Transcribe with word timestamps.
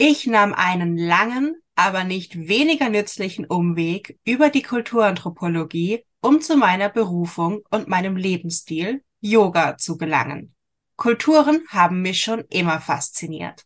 Ich 0.00 0.28
nahm 0.28 0.54
einen 0.54 0.96
langen, 0.96 1.60
aber 1.74 2.04
nicht 2.04 2.46
weniger 2.46 2.88
nützlichen 2.88 3.44
Umweg 3.44 4.16
über 4.24 4.48
die 4.48 4.62
Kulturanthropologie, 4.62 6.04
um 6.20 6.40
zu 6.40 6.56
meiner 6.56 6.88
Berufung 6.88 7.62
und 7.70 7.88
meinem 7.88 8.16
Lebensstil 8.16 9.02
Yoga 9.20 9.76
zu 9.76 9.98
gelangen. 9.98 10.54
Kulturen 10.94 11.64
haben 11.68 12.00
mich 12.00 12.20
schon 12.20 12.44
immer 12.48 12.80
fasziniert. 12.80 13.64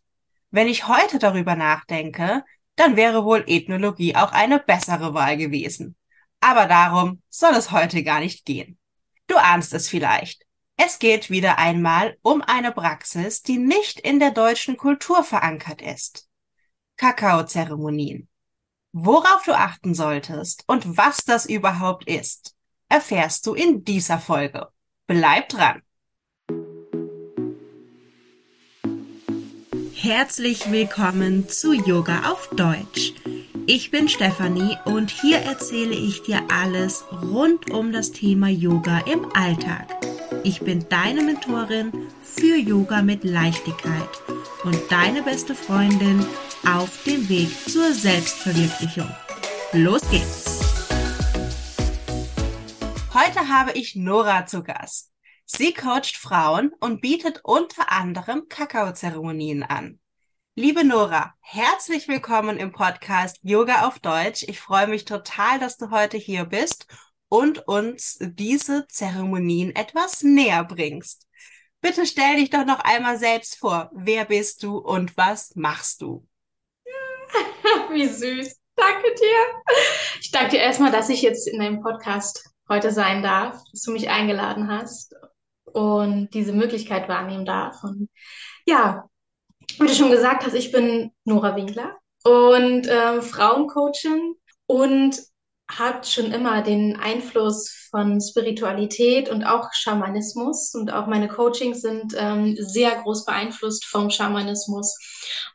Wenn 0.49 0.67
ich 0.67 0.87
heute 0.87 1.19
darüber 1.19 1.55
nachdenke, 1.55 2.43
dann 2.77 2.95
wäre 2.95 3.25
wohl 3.25 3.43
Ethnologie 3.45 4.15
auch 4.15 4.31
eine 4.31 4.57
bessere 4.57 5.13
Wahl 5.13 5.37
gewesen. 5.37 5.95
Aber 6.39 6.65
darum 6.65 7.21
soll 7.29 7.53
es 7.53 7.69
heute 7.69 8.03
gar 8.03 8.19
nicht 8.19 8.43
gehen. 8.43 8.79
Du 9.27 9.35
ahnst 9.37 9.71
es 9.75 9.87
vielleicht. 9.87 10.42
Es 10.75 10.99
geht 10.99 11.29
wieder 11.29 11.59
einmal 11.59 12.17
um 12.23 12.41
eine 12.41 12.71
Praxis, 12.71 13.43
die 13.43 13.57
nicht 13.57 13.99
in 13.99 14.19
der 14.19 14.31
deutschen 14.31 14.75
Kultur 14.75 15.23
verankert 15.23 15.81
ist. 15.81 16.27
Kakaozeremonien. 16.97 18.27
Worauf 18.91 19.43
du 19.45 19.53
achten 19.53 19.93
solltest 19.93 20.63
und 20.67 20.97
was 20.97 21.25
das 21.25 21.45
überhaupt 21.45 22.07
ist, 22.07 22.55
erfährst 22.89 23.45
du 23.47 23.53
in 23.53 23.83
dieser 23.83 24.19
Folge. 24.19 24.67
Bleib 25.07 25.49
dran! 25.49 25.81
Herzlich 29.95 30.69
willkommen 30.69 31.47
zu 31.49 31.73
Yoga 31.73 32.31
auf 32.31 32.49
Deutsch. 32.49 33.13
Ich 33.65 33.89
bin 33.89 34.09
Stefanie 34.09 34.77
und 34.85 35.09
hier 35.09 35.37
erzähle 35.37 35.95
ich 35.95 36.23
dir 36.23 36.41
alles 36.51 37.05
rund 37.11 37.71
um 37.71 37.93
das 37.93 38.11
Thema 38.11 38.49
Yoga 38.49 38.99
im 38.99 39.31
Alltag. 39.33 40.12
Ich 40.45 40.59
bin 40.59 40.85
deine 40.89 41.23
Mentorin 41.23 42.09
für 42.21 42.57
Yoga 42.57 43.01
mit 43.01 43.23
Leichtigkeit 43.23 44.09
und 44.65 44.77
deine 44.91 45.23
beste 45.23 45.55
Freundin 45.55 46.25
auf 46.67 47.01
dem 47.05 47.29
Weg 47.29 47.49
zur 47.69 47.93
Selbstverwirklichung. 47.93 49.09
Los 49.71 50.01
geht's! 50.09 50.59
Heute 53.13 53.47
habe 53.47 53.71
ich 53.71 53.95
Nora 53.95 54.45
zu 54.45 54.63
Gast. 54.63 55.13
Sie 55.45 55.73
coacht 55.73 56.17
Frauen 56.17 56.73
und 56.81 56.99
bietet 56.99 57.39
unter 57.45 57.89
anderem 57.93 58.49
Kakaozeremonien 58.49 59.63
an. 59.63 59.99
Liebe 60.55 60.83
Nora, 60.83 61.35
herzlich 61.39 62.09
willkommen 62.09 62.57
im 62.57 62.73
Podcast 62.73 63.39
Yoga 63.43 63.87
auf 63.87 63.99
Deutsch. 63.99 64.43
Ich 64.43 64.59
freue 64.59 64.87
mich 64.87 65.05
total, 65.05 65.59
dass 65.59 65.77
du 65.77 65.89
heute 65.89 66.17
hier 66.17 66.43
bist 66.43 66.87
und 67.33 67.67
uns 67.67 68.19
diese 68.21 68.87
Zeremonien 68.87 69.75
etwas 69.75 70.21
näher 70.21 70.63
bringst. 70.63 71.27
Bitte 71.81 72.05
stell 72.05 72.35
dich 72.35 72.51
doch 72.51 72.63
noch 72.63 72.79
einmal 72.81 73.17
selbst 73.17 73.57
vor. 73.57 73.89
Wer 73.91 74.25
bist 74.25 74.61
du 74.61 74.77
und 74.77 75.17
was 75.17 75.55
machst 75.55 76.03
du? 76.03 76.27
Wie 77.91 78.05
süß. 78.05 78.55
Danke 78.75 79.15
dir. 79.15 79.63
Ich 80.21 80.29
danke 80.29 80.51
dir 80.51 80.59
erstmal, 80.59 80.91
dass 80.91 81.09
ich 81.09 81.23
jetzt 81.23 81.47
in 81.47 81.57
deinem 81.57 81.81
Podcast 81.81 82.51
heute 82.69 82.91
sein 82.91 83.23
darf, 83.23 83.59
dass 83.71 83.81
du 83.81 83.93
mich 83.93 84.11
eingeladen 84.11 84.67
hast 84.67 85.15
und 85.63 86.29
diese 86.35 86.53
Möglichkeit 86.53 87.09
wahrnehmen 87.09 87.45
darf. 87.47 87.83
Und 87.83 88.11
ja, 88.67 89.09
wie 89.79 89.87
du 89.87 89.95
schon 89.95 90.11
gesagt 90.11 90.45
hast, 90.45 90.53
ich 90.53 90.71
bin 90.71 91.11
Nora 91.25 91.55
Winkler 91.55 91.97
und 92.25 92.85
äh, 92.85 93.23
Frauencoachin 93.23 94.35
und 94.67 95.32
hat 95.77 96.07
schon 96.07 96.31
immer 96.31 96.61
den 96.61 96.97
Einfluss 96.97 97.87
von 97.89 98.19
Spiritualität 98.21 99.29
und 99.29 99.43
auch 99.43 99.71
Schamanismus. 99.73 100.73
Und 100.73 100.91
auch 100.91 101.07
meine 101.07 101.27
Coachings 101.27 101.81
sind 101.81 102.13
ähm, 102.17 102.57
sehr 102.59 103.01
groß 103.01 103.25
beeinflusst 103.25 103.85
vom 103.85 104.09
Schamanismus. 104.09 104.97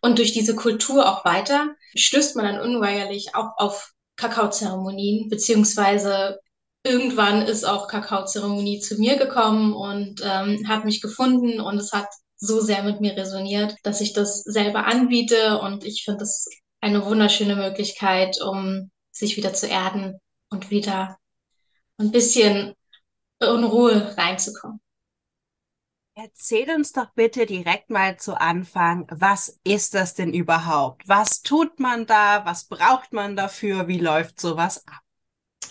Und 0.00 0.18
durch 0.18 0.32
diese 0.32 0.54
Kultur 0.54 1.08
auch 1.08 1.24
weiter 1.24 1.74
stößt 1.94 2.36
man 2.36 2.44
dann 2.44 2.60
unweigerlich 2.60 3.34
auch 3.34 3.52
auf 3.56 3.92
Kakaozeremonien, 4.16 5.28
beziehungsweise 5.28 6.40
irgendwann 6.84 7.42
ist 7.42 7.64
auch 7.64 7.88
Kakaozeremonie 7.88 8.80
zu 8.80 8.98
mir 8.98 9.16
gekommen 9.16 9.72
und 9.72 10.20
ähm, 10.24 10.68
hat 10.68 10.84
mich 10.84 11.00
gefunden 11.00 11.60
und 11.60 11.76
es 11.78 11.92
hat 11.92 12.08
so 12.36 12.60
sehr 12.60 12.82
mit 12.82 13.00
mir 13.00 13.16
resoniert, 13.16 13.74
dass 13.82 14.00
ich 14.00 14.12
das 14.12 14.42
selber 14.42 14.86
anbiete 14.86 15.58
und 15.60 15.84
ich 15.84 16.04
finde 16.04 16.20
das 16.20 16.46
eine 16.80 17.04
wunderschöne 17.04 17.56
Möglichkeit, 17.56 18.40
um 18.40 18.90
sich 19.18 19.36
wieder 19.36 19.52
zu 19.52 19.66
erden 19.66 20.18
und 20.50 20.70
wieder 20.70 21.18
ein 21.98 22.10
bisschen 22.10 22.74
in 23.40 23.64
Ruhe 23.64 24.16
reinzukommen. 24.16 24.80
Erzähl 26.14 26.68
uns 26.74 26.92
doch 26.92 27.10
bitte 27.14 27.46
direkt 27.46 27.90
mal 27.90 28.18
zu 28.18 28.40
Anfang, 28.40 29.06
was 29.10 29.60
ist 29.62 29.94
das 29.94 30.14
denn 30.14 30.34
überhaupt? 30.34 31.08
Was 31.08 31.42
tut 31.42 31.78
man 31.78 32.06
da? 32.06 32.44
Was 32.44 32.64
braucht 32.64 33.12
man 33.12 33.36
dafür? 33.36 33.86
Wie 33.86 34.00
läuft 34.00 34.40
sowas 34.40 34.84
ab? 34.88 35.00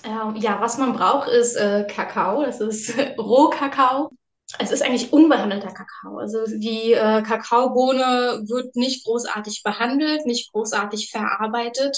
Ähm, 0.06 0.38
ja, 0.38 0.62
was 0.62 0.78
man 0.78 0.94
braucht, 0.94 1.28
ist 1.28 1.56
äh, 1.58 1.86
Kakao. 1.90 2.46
Das 2.46 2.62
ist 2.62 2.94
Rohkakao. 3.18 4.12
Es 4.58 4.72
ist 4.72 4.82
eigentlich 4.82 5.12
unbehandelter 5.12 5.74
Kakao. 5.74 6.18
Also 6.18 6.46
die 6.46 6.94
äh, 6.94 7.22
Kakaobohne 7.24 8.44
wird 8.48 8.74
nicht 8.78 9.04
großartig 9.04 9.64
behandelt, 9.64 10.26
nicht 10.26 10.54
großartig 10.54 11.12
verarbeitet 11.12 11.98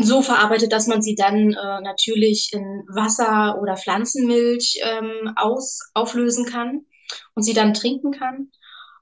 so 0.00 0.22
verarbeitet, 0.22 0.72
dass 0.72 0.86
man 0.86 1.02
sie 1.02 1.14
dann 1.14 1.52
äh, 1.52 1.80
natürlich 1.82 2.50
in 2.52 2.62
Wasser 2.88 3.60
oder 3.60 3.76
Pflanzenmilch 3.76 4.80
ähm, 4.82 5.32
aus, 5.36 5.80
auflösen 5.92 6.46
kann 6.46 6.86
und 7.34 7.42
sie 7.42 7.54
dann 7.54 7.74
trinken 7.74 8.12
kann. 8.12 8.50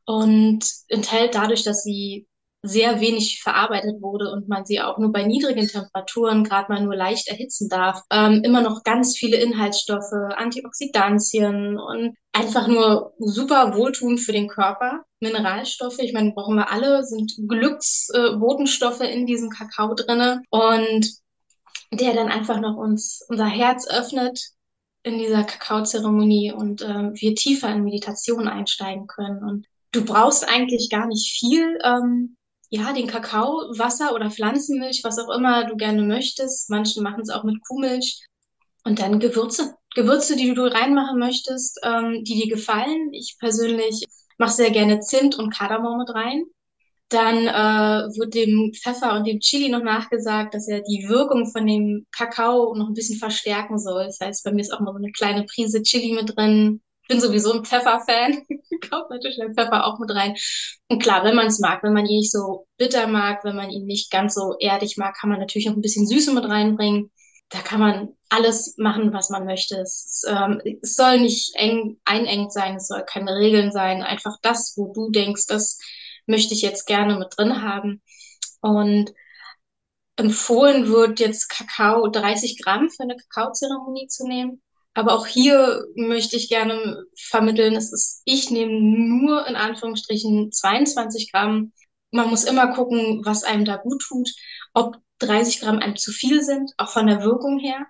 Und 0.04 0.64
enthält 0.88 1.36
dadurch, 1.36 1.62
dass 1.62 1.84
sie 1.84 2.26
sehr 2.62 3.00
wenig 3.00 3.42
verarbeitet 3.42 4.00
wurde 4.00 4.30
und 4.30 4.48
man 4.48 4.64
sie 4.64 4.80
auch 4.80 4.96
nur 4.98 5.10
bei 5.10 5.24
niedrigen 5.24 5.66
Temperaturen 5.66 6.44
gerade 6.44 6.72
mal 6.72 6.82
nur 6.82 6.94
leicht 6.94 7.28
erhitzen 7.28 7.68
darf, 7.68 8.00
ähm, 8.10 8.42
immer 8.44 8.62
noch 8.62 8.84
ganz 8.84 9.16
viele 9.16 9.36
Inhaltsstoffe, 9.36 10.12
Antioxidantien 10.36 11.78
und 11.78 12.16
einfach 12.32 12.68
nur 12.68 13.14
super 13.18 13.76
wohltuend 13.76 14.20
für 14.20 14.32
den 14.32 14.48
Körper. 14.48 15.02
Mineralstoffe, 15.20 15.98
ich 15.98 16.12
meine, 16.12 16.32
brauchen 16.32 16.54
wir 16.54 16.70
alle, 16.70 17.04
sind 17.04 17.32
Glücksbotenstoffe 17.48 19.00
äh, 19.00 19.12
in 19.12 19.26
diesem 19.26 19.50
Kakao 19.50 19.94
drinne 19.94 20.42
und 20.50 21.06
der 21.92 22.14
dann 22.14 22.28
einfach 22.28 22.60
noch 22.60 22.76
uns 22.76 23.24
unser 23.28 23.46
Herz 23.46 23.88
öffnet 23.88 24.40
in 25.02 25.18
dieser 25.18 25.42
Kakaozeremonie 25.42 26.52
und 26.52 26.82
äh, 26.82 27.10
wir 27.12 27.34
tiefer 27.34 27.72
in 27.72 27.82
Meditation 27.82 28.46
einsteigen 28.46 29.08
können. 29.08 29.42
Und 29.42 29.66
du 29.90 30.04
brauchst 30.04 30.48
eigentlich 30.48 30.90
gar 30.90 31.06
nicht 31.06 31.36
viel. 31.38 31.78
Ähm, 31.84 32.36
ja, 32.72 32.94
den 32.94 33.06
Kakao, 33.06 33.68
Wasser 33.76 34.14
oder 34.14 34.30
Pflanzenmilch, 34.30 35.02
was 35.04 35.18
auch 35.18 35.28
immer 35.36 35.66
du 35.66 35.76
gerne 35.76 36.00
möchtest. 36.02 36.70
Manche 36.70 37.02
machen 37.02 37.20
es 37.20 37.28
auch 37.28 37.44
mit 37.44 37.62
Kuhmilch. 37.68 38.24
Und 38.82 38.98
dann 38.98 39.20
Gewürze. 39.20 39.74
Gewürze, 39.94 40.36
die 40.36 40.54
du 40.54 40.62
reinmachen 40.62 41.18
möchtest, 41.18 41.78
ähm, 41.84 42.24
die 42.24 42.40
dir 42.40 42.48
gefallen. 42.48 43.12
Ich 43.12 43.36
persönlich 43.38 44.02
mache 44.38 44.52
sehr 44.52 44.70
gerne 44.70 45.00
Zimt 45.00 45.38
und 45.38 45.54
Kardamom 45.54 45.98
mit 45.98 46.14
rein. 46.14 46.44
Dann 47.10 47.46
äh, 47.46 48.08
wird 48.18 48.34
dem 48.34 48.72
Pfeffer 48.72 49.16
und 49.16 49.26
dem 49.26 49.40
Chili 49.40 49.68
noch 49.68 49.82
nachgesagt, 49.82 50.54
dass 50.54 50.66
er 50.66 50.80
die 50.80 51.06
Wirkung 51.10 51.50
von 51.52 51.66
dem 51.66 52.06
Kakao 52.10 52.74
noch 52.74 52.88
ein 52.88 52.94
bisschen 52.94 53.18
verstärken 53.18 53.78
soll. 53.78 54.06
Das 54.06 54.18
heißt, 54.18 54.44
bei 54.44 54.52
mir 54.52 54.62
ist 54.62 54.72
auch 54.72 54.80
noch 54.80 54.92
so 54.92 54.98
eine 54.98 55.12
kleine 55.12 55.44
Prise 55.44 55.82
Chili 55.82 56.14
mit 56.14 56.34
drin, 56.34 56.80
bin 57.12 57.20
sowieso 57.20 57.52
ein 57.52 57.64
Pfeffer-Fan. 57.64 58.46
Kauft 58.90 59.10
natürlich 59.10 59.36
den 59.36 59.54
Pfeffer 59.54 59.86
auch 59.86 59.98
mit 59.98 60.10
rein. 60.10 60.34
Und 60.88 61.02
klar, 61.02 61.24
wenn 61.24 61.36
man 61.36 61.46
es 61.46 61.60
mag, 61.60 61.82
wenn 61.82 61.92
man 61.92 62.06
ihn 62.06 62.18
nicht 62.18 62.32
so 62.32 62.66
bitter 62.78 63.06
mag, 63.06 63.44
wenn 63.44 63.56
man 63.56 63.70
ihn 63.70 63.84
nicht 63.84 64.10
ganz 64.10 64.34
so 64.34 64.56
erdig 64.58 64.96
mag, 64.96 65.14
kann 65.16 65.30
man 65.30 65.38
natürlich 65.38 65.66
noch 65.66 65.74
ein 65.74 65.82
bisschen 65.82 66.06
Süße 66.06 66.32
mit 66.32 66.44
reinbringen. 66.44 67.10
Da 67.50 67.60
kann 67.60 67.80
man 67.80 68.08
alles 68.30 68.76
machen, 68.78 69.12
was 69.12 69.28
man 69.28 69.44
möchte. 69.44 69.76
Es, 69.76 70.22
ähm, 70.26 70.60
es 70.80 70.94
soll 70.94 71.20
nicht 71.20 71.54
eng 71.56 72.00
einengt 72.06 72.52
sein, 72.52 72.76
es 72.76 72.88
soll 72.88 73.04
keine 73.04 73.36
Regeln 73.36 73.72
sein. 73.72 74.02
Einfach 74.02 74.38
das, 74.40 74.74
wo 74.76 74.90
du 74.92 75.10
denkst, 75.10 75.46
das 75.46 75.78
möchte 76.26 76.54
ich 76.54 76.62
jetzt 76.62 76.86
gerne 76.86 77.18
mit 77.18 77.36
drin 77.36 77.62
haben. 77.62 78.00
Und 78.62 79.12
empfohlen 80.16 80.88
wird 80.88 81.20
jetzt 81.20 81.48
Kakao 81.48 82.08
30 82.08 82.62
Gramm 82.62 82.88
für 82.88 83.02
eine 83.02 83.16
Kakaozeremonie 83.16 84.06
zu 84.06 84.26
nehmen. 84.26 84.62
Aber 84.94 85.14
auch 85.14 85.26
hier 85.26 85.86
möchte 85.94 86.36
ich 86.36 86.48
gerne 86.48 87.04
vermitteln, 87.16 87.74
es 87.76 87.92
ist, 87.92 88.22
ich 88.24 88.50
nehme 88.50 88.72
nur 88.72 89.46
in 89.46 89.56
Anführungsstrichen 89.56 90.52
22 90.52 91.32
Gramm. 91.32 91.72
Man 92.10 92.28
muss 92.28 92.44
immer 92.44 92.74
gucken, 92.74 93.22
was 93.24 93.42
einem 93.44 93.64
da 93.64 93.76
gut 93.76 94.02
tut, 94.02 94.30
ob 94.74 94.98
30 95.20 95.60
Gramm 95.60 95.78
einem 95.78 95.96
zu 95.96 96.12
viel 96.12 96.42
sind, 96.42 96.72
auch 96.76 96.90
von 96.90 97.06
der 97.06 97.22
Wirkung 97.22 97.58
her. 97.58 97.86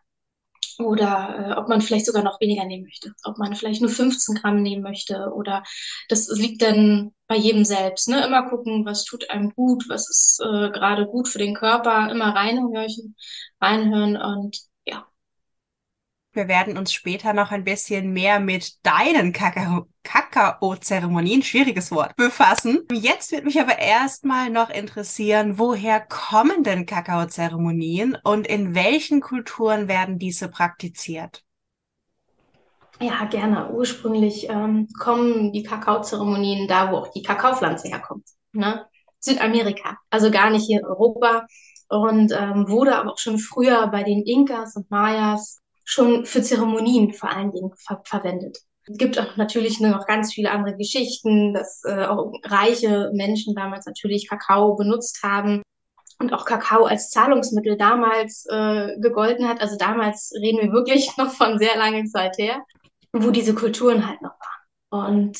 Oder 0.78 1.50
äh, 1.50 1.60
ob 1.60 1.68
man 1.68 1.80
vielleicht 1.80 2.06
sogar 2.06 2.22
noch 2.22 2.40
weniger 2.40 2.64
nehmen 2.64 2.84
möchte. 2.84 3.12
Ob 3.24 3.38
man 3.38 3.54
vielleicht 3.54 3.82
nur 3.82 3.90
15 3.90 4.36
Gramm 4.36 4.62
nehmen 4.62 4.82
möchte. 4.82 5.32
Oder 5.34 5.62
das 6.08 6.28
liegt 6.28 6.62
dann 6.62 7.12
bei 7.26 7.36
jedem 7.36 7.64
selbst. 7.64 8.08
Ne? 8.08 8.24
Immer 8.24 8.48
gucken, 8.48 8.84
was 8.86 9.04
tut 9.04 9.28
einem 9.30 9.50
gut, 9.54 9.84
was 9.88 10.08
ist 10.08 10.40
äh, 10.40 10.70
gerade 10.70 11.06
gut 11.06 11.28
für 11.28 11.38
den 11.38 11.54
Körper. 11.54 12.10
Immer 12.10 12.34
reinhören, 12.34 13.14
reinhören 13.60 14.16
und 14.16 14.71
Wir 16.34 16.48
werden 16.48 16.78
uns 16.78 16.94
später 16.94 17.34
noch 17.34 17.50
ein 17.50 17.62
bisschen 17.62 18.14
mehr 18.14 18.40
mit 18.40 18.86
deinen 18.86 19.34
Kakao-Zeremonien, 19.34 21.42
schwieriges 21.42 21.92
Wort, 21.92 22.16
befassen. 22.16 22.86
Jetzt 22.90 23.32
wird 23.32 23.44
mich 23.44 23.60
aber 23.60 23.78
erstmal 23.78 24.48
noch 24.48 24.70
interessieren, 24.70 25.58
woher 25.58 26.00
kommen 26.00 26.62
denn 26.62 26.86
Kakao-Zeremonien 26.86 28.16
und 28.24 28.46
in 28.46 28.74
welchen 28.74 29.20
Kulturen 29.20 29.88
werden 29.88 30.18
diese 30.18 30.48
praktiziert? 30.48 31.44
Ja, 32.98 33.26
gerne. 33.26 33.70
Ursprünglich 33.70 34.48
ähm, 34.48 34.88
kommen 34.98 35.52
die 35.52 35.64
Kakaozeremonien 35.64 36.66
da, 36.68 36.92
wo 36.92 36.98
auch 36.98 37.08
die 37.08 37.22
Kakaopflanze 37.22 37.88
herkommt. 37.88 38.26
Ne? 38.52 38.86
Südamerika, 39.18 39.98
also 40.08 40.30
gar 40.30 40.50
nicht 40.50 40.66
hier 40.66 40.80
in 40.80 40.86
Europa. 40.86 41.46
Und 41.88 42.32
ähm, 42.32 42.68
wurde 42.68 42.96
aber 42.96 43.12
auch 43.12 43.18
schon 43.18 43.38
früher 43.38 43.86
bei 43.88 44.02
den 44.02 44.22
Inkas 44.22 44.76
und 44.76 44.90
Mayas 44.90 45.61
schon 45.84 46.26
für 46.26 46.42
Zeremonien 46.42 47.12
vor 47.12 47.30
allen 47.30 47.52
Dingen 47.52 47.72
ver 47.76 48.02
verwendet. 48.04 48.58
Es 48.84 48.98
gibt 48.98 49.18
auch 49.18 49.36
natürlich 49.36 49.80
noch 49.80 50.06
ganz 50.06 50.32
viele 50.32 50.50
andere 50.50 50.76
Geschichten, 50.76 51.54
dass 51.54 51.82
äh, 51.84 52.04
auch 52.04 52.32
reiche 52.44 53.10
Menschen 53.14 53.54
damals 53.54 53.86
natürlich 53.86 54.28
Kakao 54.28 54.74
benutzt 54.74 55.22
haben 55.22 55.62
und 56.18 56.32
auch 56.32 56.44
Kakao 56.44 56.84
als 56.84 57.10
Zahlungsmittel 57.10 57.76
damals 57.76 58.44
äh, 58.50 58.98
gegolten 59.00 59.48
hat. 59.48 59.60
Also 59.60 59.76
damals 59.76 60.32
reden 60.40 60.60
wir 60.60 60.72
wirklich 60.72 61.10
noch 61.16 61.32
von 61.32 61.58
sehr 61.58 61.76
langer 61.76 62.04
Zeit 62.06 62.38
her, 62.38 62.64
wo 63.12 63.30
diese 63.30 63.54
Kulturen 63.54 64.06
halt 64.08 64.20
noch 64.20 64.34
waren. 64.90 65.08
Und 65.10 65.38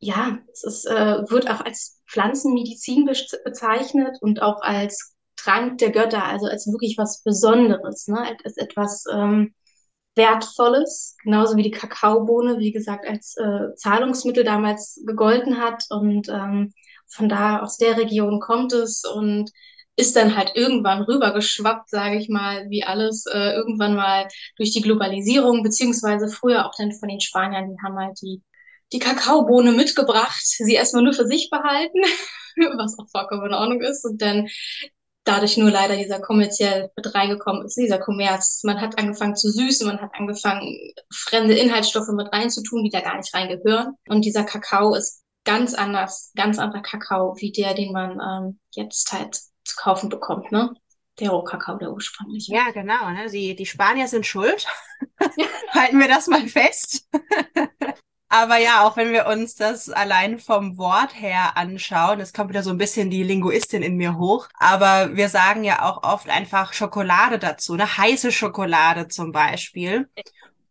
ja, 0.00 0.38
es 0.52 0.64
ist, 0.64 0.86
äh, 0.86 1.22
wird 1.28 1.50
auch 1.50 1.60
als 1.60 2.00
Pflanzenmedizin 2.08 3.04
bezeichnet 3.44 4.18
und 4.20 4.42
auch 4.42 4.60
als 4.62 5.14
Trank 5.38 5.78
der 5.78 5.90
Götter, 5.90 6.24
also 6.24 6.46
als 6.46 6.66
wirklich 6.66 6.98
was 6.98 7.22
Besonderes, 7.22 8.08
ne? 8.08 8.36
als 8.44 8.56
etwas 8.56 9.04
ähm, 9.12 9.54
Wertvolles, 10.16 11.16
genauso 11.22 11.56
wie 11.56 11.62
die 11.62 11.70
Kakaobohne, 11.70 12.58
wie 12.58 12.72
gesagt, 12.72 13.06
als 13.06 13.36
äh, 13.36 13.74
Zahlungsmittel 13.76 14.44
damals 14.44 15.00
gegolten 15.06 15.58
hat. 15.58 15.84
Und 15.90 16.28
ähm, 16.28 16.72
von 17.06 17.28
da 17.28 17.60
aus 17.60 17.78
der 17.78 17.96
Region 17.96 18.40
kommt 18.40 18.72
es 18.72 19.04
und 19.04 19.50
ist 19.96 20.16
dann 20.16 20.36
halt 20.36 20.52
irgendwann 20.54 21.02
rübergeschwappt, 21.02 21.88
sage 21.88 22.18
ich 22.18 22.28
mal, 22.28 22.68
wie 22.68 22.84
alles 22.84 23.24
äh, 23.26 23.52
irgendwann 23.54 23.96
mal 23.96 24.28
durch 24.56 24.72
die 24.72 24.80
Globalisierung, 24.82 25.62
beziehungsweise 25.62 26.28
früher 26.28 26.66
auch 26.66 26.74
dann 26.76 26.92
von 26.92 27.08
den 27.08 27.20
Spaniern, 27.20 27.70
die 27.70 27.82
haben 27.82 27.98
halt 27.98 28.20
die, 28.22 28.42
die 28.92 29.00
Kakaobohne 29.00 29.72
mitgebracht, 29.72 30.40
sie 30.44 30.74
erstmal 30.74 31.02
nur 31.02 31.14
für 31.14 31.26
sich 31.26 31.50
behalten, 31.50 31.98
was 32.76 32.96
auch 32.98 33.08
vollkommen 33.10 33.46
in 33.46 33.54
Ordnung 33.54 33.80
ist, 33.80 34.04
und 34.04 34.22
dann 34.22 34.48
dadurch 35.28 35.56
nur 35.56 35.70
leider 35.70 35.96
dieser 35.96 36.20
kommerziell 36.20 36.90
mit 36.96 37.14
reingekommen 37.14 37.66
ist, 37.66 37.76
dieser 37.76 37.98
Kommerz. 37.98 38.62
Man 38.64 38.80
hat 38.80 38.98
angefangen 38.98 39.36
zu 39.36 39.50
süßen, 39.50 39.86
man 39.86 40.00
hat 40.00 40.10
angefangen, 40.14 40.76
fremde 41.12 41.54
Inhaltsstoffe 41.54 42.08
mit 42.08 42.32
reinzutun, 42.32 42.84
die 42.84 42.90
da 42.90 43.00
gar 43.00 43.16
nicht 43.16 43.32
reingehören. 43.34 43.94
Und 44.08 44.24
dieser 44.24 44.44
Kakao 44.44 44.94
ist 44.94 45.22
ganz 45.44 45.74
anders, 45.74 46.32
ganz 46.34 46.58
anderer 46.58 46.82
Kakao, 46.82 47.36
wie 47.38 47.52
der, 47.52 47.74
den 47.74 47.92
man 47.92 48.20
ähm, 48.20 48.58
jetzt 48.74 49.12
halt 49.12 49.36
zu 49.64 49.76
kaufen 49.76 50.08
bekommt, 50.08 50.50
ne? 50.50 50.74
Der 51.20 51.30
Rohkakao, 51.30 51.78
der 51.78 51.92
ursprüngliche. 51.92 52.54
Ja, 52.54 52.70
genau. 52.70 53.10
Ne? 53.10 53.28
Die, 53.28 53.56
die 53.56 53.66
Spanier 53.66 54.06
sind 54.06 54.24
schuld. 54.24 54.66
Halten 55.72 55.98
wir 55.98 56.06
das 56.06 56.28
mal 56.28 56.46
fest. 56.46 57.08
Aber 58.30 58.58
ja, 58.58 58.86
auch 58.86 58.96
wenn 58.96 59.12
wir 59.12 59.26
uns 59.26 59.54
das 59.54 59.88
allein 59.88 60.38
vom 60.38 60.76
Wort 60.76 61.18
her 61.18 61.56
anschauen, 61.56 62.20
es 62.20 62.34
kommt 62.34 62.50
wieder 62.50 62.62
so 62.62 62.70
ein 62.70 62.78
bisschen 62.78 63.10
die 63.10 63.22
Linguistin 63.22 63.82
in 63.82 63.96
mir 63.96 64.18
hoch, 64.18 64.48
aber 64.58 65.16
wir 65.16 65.30
sagen 65.30 65.64
ja 65.64 65.82
auch 65.82 66.02
oft 66.02 66.28
einfach 66.28 66.74
Schokolade 66.74 67.38
dazu, 67.38 67.72
eine 67.72 67.96
heiße 67.96 68.30
Schokolade 68.30 69.08
zum 69.08 69.32
Beispiel. 69.32 70.10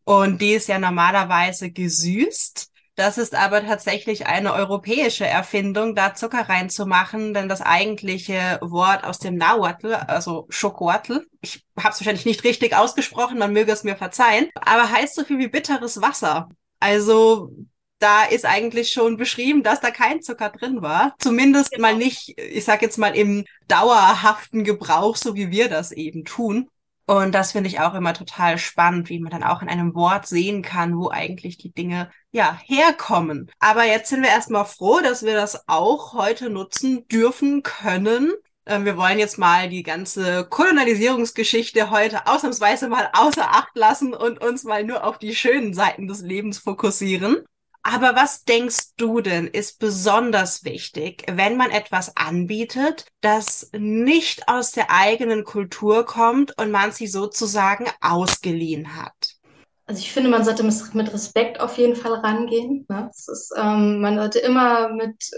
Und 0.04 0.39
die 0.42 0.54
ist 0.54 0.68
ja 0.68 0.80
normalerweise 0.80 1.71
gesüßt. 1.71 2.71
Das 2.95 3.18
ist 3.18 3.36
aber 3.36 3.63
tatsächlich 3.65 4.25
eine 4.25 4.53
europäische 4.53 5.25
Erfindung, 5.25 5.94
da 5.95 6.15
Zucker 6.15 6.50
reinzumachen, 6.50 7.33
denn 7.33 7.50
das 7.50 7.62
eigentliche 7.62 8.60
Wort 8.62 9.03
aus 9.03 9.19
dem 9.19 9.36
Nahuatl, 9.36 9.94
also 9.94 10.48
Schokoatl, 10.50 11.27
ich 11.42 11.63
habe 11.77 11.89
es 11.89 12.00
wahrscheinlich 12.00 12.25
nicht 12.25 12.44
richtig 12.44 12.75
ausgesprochen, 12.75 13.38
man 13.38 13.53
möge 13.53 13.71
es 13.71 13.83
mir 13.83 13.95
verzeihen, 13.95 14.50
aber 14.56 14.92
heißt 14.92 15.15
so 15.15 15.24
viel 15.25 15.38
wie 15.39 15.48
bitteres 15.48 16.01
Wasser. 16.01 16.50
Also 16.79 17.51
da 18.00 18.25
ist 18.25 18.45
eigentlich 18.45 18.91
schon 18.91 19.18
beschrieben, 19.18 19.63
dass 19.63 19.81
da 19.81 19.91
kein 19.91 20.21
Zucker 20.21 20.50
drin 20.50 20.81
war. 20.81 21.15
Zumindest 21.19 21.71
genau. 21.71 21.81
mal 21.81 21.95
nicht, 21.95 22.38
ich 22.39 22.63
sag 22.63 22.81
jetzt 22.81 22.97
mal 22.97 23.15
im 23.15 23.45
dauerhaften 23.68 24.63
Gebrauch, 24.63 25.15
so 25.15 25.35
wie 25.35 25.51
wir 25.51 25.69
das 25.69 25.91
eben 25.91 26.25
tun. 26.25 26.69
Und 27.09 27.33
das 27.33 27.53
finde 27.53 27.69
ich 27.69 27.79
auch 27.79 27.94
immer 27.94 28.13
total 28.13 28.57
spannend, 28.57 29.07
wie 29.07 29.19
man 29.19 29.31
dann 29.31 29.44
auch 29.44 29.62
in 29.62 29.69
einem 29.69 29.95
Wort 29.95 30.27
sehen 30.27 30.62
kann, 30.62 30.97
wo 30.97 31.09
eigentlich 31.09 31.57
die 31.57 31.71
Dinge 31.71 32.12
ja 32.31 32.59
herkommen. 32.65 33.50
Aber 33.59 33.85
jetzt 33.85 34.09
sind 34.09 34.24
wir 34.24 34.29
erstmal 34.29 34.65
froh, 34.65 35.00
dass 35.00 35.24
wir 35.24 35.33
das 35.33 35.69
auch 35.69 36.13
heute 36.13 36.50
nutzen 36.50 37.07
dürfen 37.07 37.63
können. 37.63 38.33
Ähm, 38.67 38.83
wir 38.83 38.97
wollen 38.97 39.17
jetzt 39.17 39.37
mal 39.37 39.69
die 39.69 39.81
ganze 39.81 40.45
Kolonialisierungsgeschichte 40.49 41.89
heute 41.89 42.27
ausnahmsweise 42.27 42.89
mal 42.89 43.09
außer 43.13 43.49
Acht 43.49 43.75
lassen 43.75 44.13
und 44.13 44.43
uns 44.43 44.65
mal 44.65 44.83
nur 44.83 45.05
auf 45.05 45.17
die 45.17 45.33
schönen 45.33 45.73
Seiten 45.73 46.07
des 46.07 46.21
Lebens 46.21 46.57
fokussieren. 46.57 47.45
Aber 47.81 48.17
was 48.17 48.43
denkst 48.43 48.95
du 48.97 49.21
denn 49.21 49.47
ist 49.47 49.79
besonders 49.79 50.65
wichtig, 50.65 51.23
wenn 51.31 51.55
man 51.55 51.71
etwas 51.71 52.17
anbietet, 52.17 53.05
das 53.21 53.69
nicht 53.71 54.49
aus 54.49 54.73
der 54.73 54.91
eigenen 54.91 55.45
Kultur 55.45 56.05
kommt 56.05 56.57
und 56.57 56.69
man 56.69 56.91
sie 56.91 57.07
sozusagen 57.07 57.85
ausgeliehen 58.01 58.97
hat? 58.97 59.37
Also 59.85 60.01
ich 60.01 60.11
finde, 60.11 60.29
man 60.29 60.43
sollte 60.43 60.63
mit 60.63 61.13
Respekt 61.13 61.61
auf 61.61 61.77
jeden 61.77 61.95
Fall 61.95 62.15
rangehen. 62.15 62.85
Ne? 62.89 63.09
Ist, 63.09 63.53
ähm, 63.55 64.01
man 64.01 64.17
sollte 64.17 64.39
immer 64.39 64.89
mit 64.89 65.31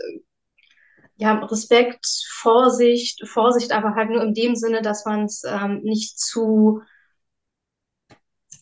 ja, 1.19 1.33
Respekt, 1.33 2.05
Vorsicht, 2.29 3.27
Vorsicht, 3.27 3.73
aber 3.73 3.93
halt 3.95 4.09
nur 4.09 4.23
in 4.23 4.33
dem 4.33 4.55
Sinne, 4.55 4.81
dass 4.81 5.05
man 5.05 5.25
es 5.25 5.43
ähm, 5.45 5.81
nicht 5.83 6.17
zu 6.17 6.81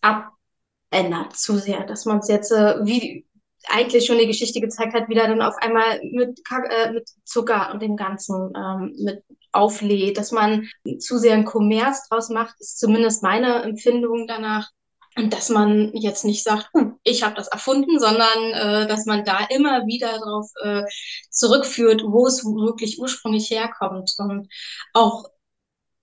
abändert, 0.02 1.36
zu 1.38 1.58
sehr, 1.60 1.84
dass 1.86 2.06
man 2.06 2.18
es 2.20 2.28
jetzt, 2.30 2.52
äh, 2.52 2.78
wie 2.84 3.28
eigentlich 3.70 4.06
schon 4.08 4.18
die 4.18 4.26
Geschichte 4.26 4.60
gezeigt 4.60 4.94
hat, 4.96 5.08
wieder 5.08 5.28
dann 5.28 5.42
auf 5.42 5.56
einmal 5.58 6.00
mit, 6.04 6.40
äh, 6.70 6.92
mit 6.94 7.08
Zucker 7.26 7.72
und 7.74 7.82
dem 7.82 7.96
Ganzen 7.96 8.54
ähm, 8.56 8.96
mit 8.98 9.24
auflädt, 9.52 10.18
dass 10.18 10.32
man 10.32 10.68
zu 11.00 11.20
sehr 11.20 11.34
einen 11.34 11.46
Kommerz 11.46 12.08
draus 12.10 12.30
macht, 12.30 12.60
ist 12.60 12.80
zumindest 12.80 13.22
meine 13.22 13.62
Empfindung 13.64 14.26
danach. 14.28 14.72
Und 15.18 15.34
dass 15.34 15.50
man 15.50 15.92
jetzt 15.96 16.26
nicht 16.26 16.44
sagt, 16.44 16.70
hm, 16.74 17.00
ich 17.04 17.24
habe 17.24 17.36
das 17.36 17.48
erfunden, 17.48 18.00
sondern 18.00 18.54
äh, 18.54 18.88
dass 18.88 19.06
man 19.06 19.26
da 19.26 19.40
immer 19.50 19.88
wieder 19.88 20.12
darauf 20.20 20.52
äh, 20.64 20.84
zurückführt, 21.32 22.04
wo 22.04 22.28
es 22.28 22.46
wirklich 22.46 23.00
ursprünglich 23.00 23.50
herkommt. 23.50 24.14
Und 24.20 24.48
auch 24.94 25.26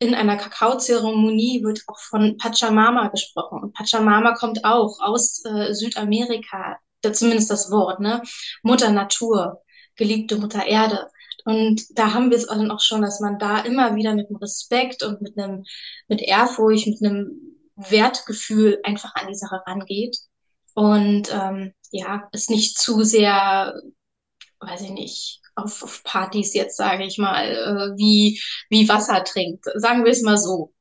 in 0.00 0.14
einer 0.14 0.37
Kakaozeremonie 0.37 1.62
wird 1.62 1.83
auch 1.87 1.99
von 1.99 2.37
Pachamama 2.38 3.09
gesprochen. 3.09 3.61
Und 3.62 3.73
Pachamama 3.73 4.35
kommt 4.35 4.64
auch 4.64 4.99
aus 5.00 5.44
äh, 5.44 5.73
Südamerika, 5.73 6.78
zumindest 7.12 7.50
das 7.50 7.71
Wort, 7.71 8.00
ne? 8.00 8.21
Mutter 8.62 8.90
Natur, 8.90 9.62
geliebte 9.94 10.37
Mutter 10.37 10.66
Erde. 10.66 11.09
Und 11.44 11.83
da 11.99 12.14
haben 12.14 12.30
wir 12.30 12.38
es 12.38 12.47
dann 12.47 12.71
auch 12.71 12.80
schon, 12.80 13.02
dass 13.02 13.21
man 13.21 13.38
da 13.38 13.61
immer 13.61 13.94
wieder 13.94 14.14
mit 14.14 14.28
einem 14.28 14.37
Respekt 14.37 15.02
und 15.04 15.21
mit 15.23 15.38
einem, 15.38 15.64
mit 16.09 16.21
Ehrfurcht, 16.21 16.87
mit 16.87 17.02
einem 17.04 17.53
Wertgefühl 17.76 18.81
einfach 18.85 19.14
an 19.14 19.28
die 19.28 19.35
Sache 19.35 19.62
rangeht 19.66 20.16
und 20.75 21.33
ähm, 21.33 21.73
ja, 21.90 22.28
es 22.33 22.49
nicht 22.49 22.78
zu 22.78 23.02
sehr, 23.02 23.81
weiß 24.61 24.83
ich 24.83 24.90
nicht, 24.90 25.40
auf, 25.54 25.83
auf 25.83 26.02
Partys 26.02 26.54
jetzt 26.54 26.76
sage 26.76 27.04
ich 27.04 27.19
mal, 27.19 27.47
äh, 27.49 27.97
wie, 27.97 28.40
wie 28.71 28.88
Wasser 28.88 29.23
trinkt, 29.25 29.64
sagen 29.76 30.04
wir 30.04 30.12
es 30.12 30.23
mal 30.23 30.37
so. 30.37 30.73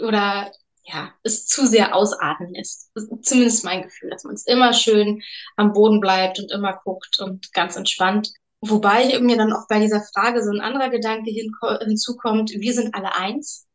Oder 0.00 0.52
ja, 0.84 1.12
es 1.22 1.46
zu 1.46 1.66
sehr 1.66 1.94
ausatmen 1.94 2.54
ist. 2.54 2.90
Zumindest 3.22 3.64
mein 3.64 3.82
Gefühl, 3.82 4.10
dass 4.10 4.24
man 4.24 4.34
es 4.34 4.46
immer 4.46 4.72
schön 4.72 5.22
am 5.56 5.72
Boden 5.72 6.00
bleibt 6.00 6.38
und 6.38 6.50
immer 6.52 6.78
guckt 6.84 7.18
und 7.20 7.52
ganz 7.52 7.76
entspannt. 7.76 8.30
Wobei 8.60 9.18
mir 9.20 9.36
dann 9.36 9.52
auch 9.52 9.66
bei 9.68 9.80
dieser 9.80 10.02
Frage 10.02 10.42
so 10.42 10.50
ein 10.50 10.60
anderer 10.60 10.90
Gedanke 10.90 11.30
hinzukommt, 11.30 12.50
wir 12.50 12.74
sind 12.74 12.94
alle 12.94 13.14
eins. 13.14 13.66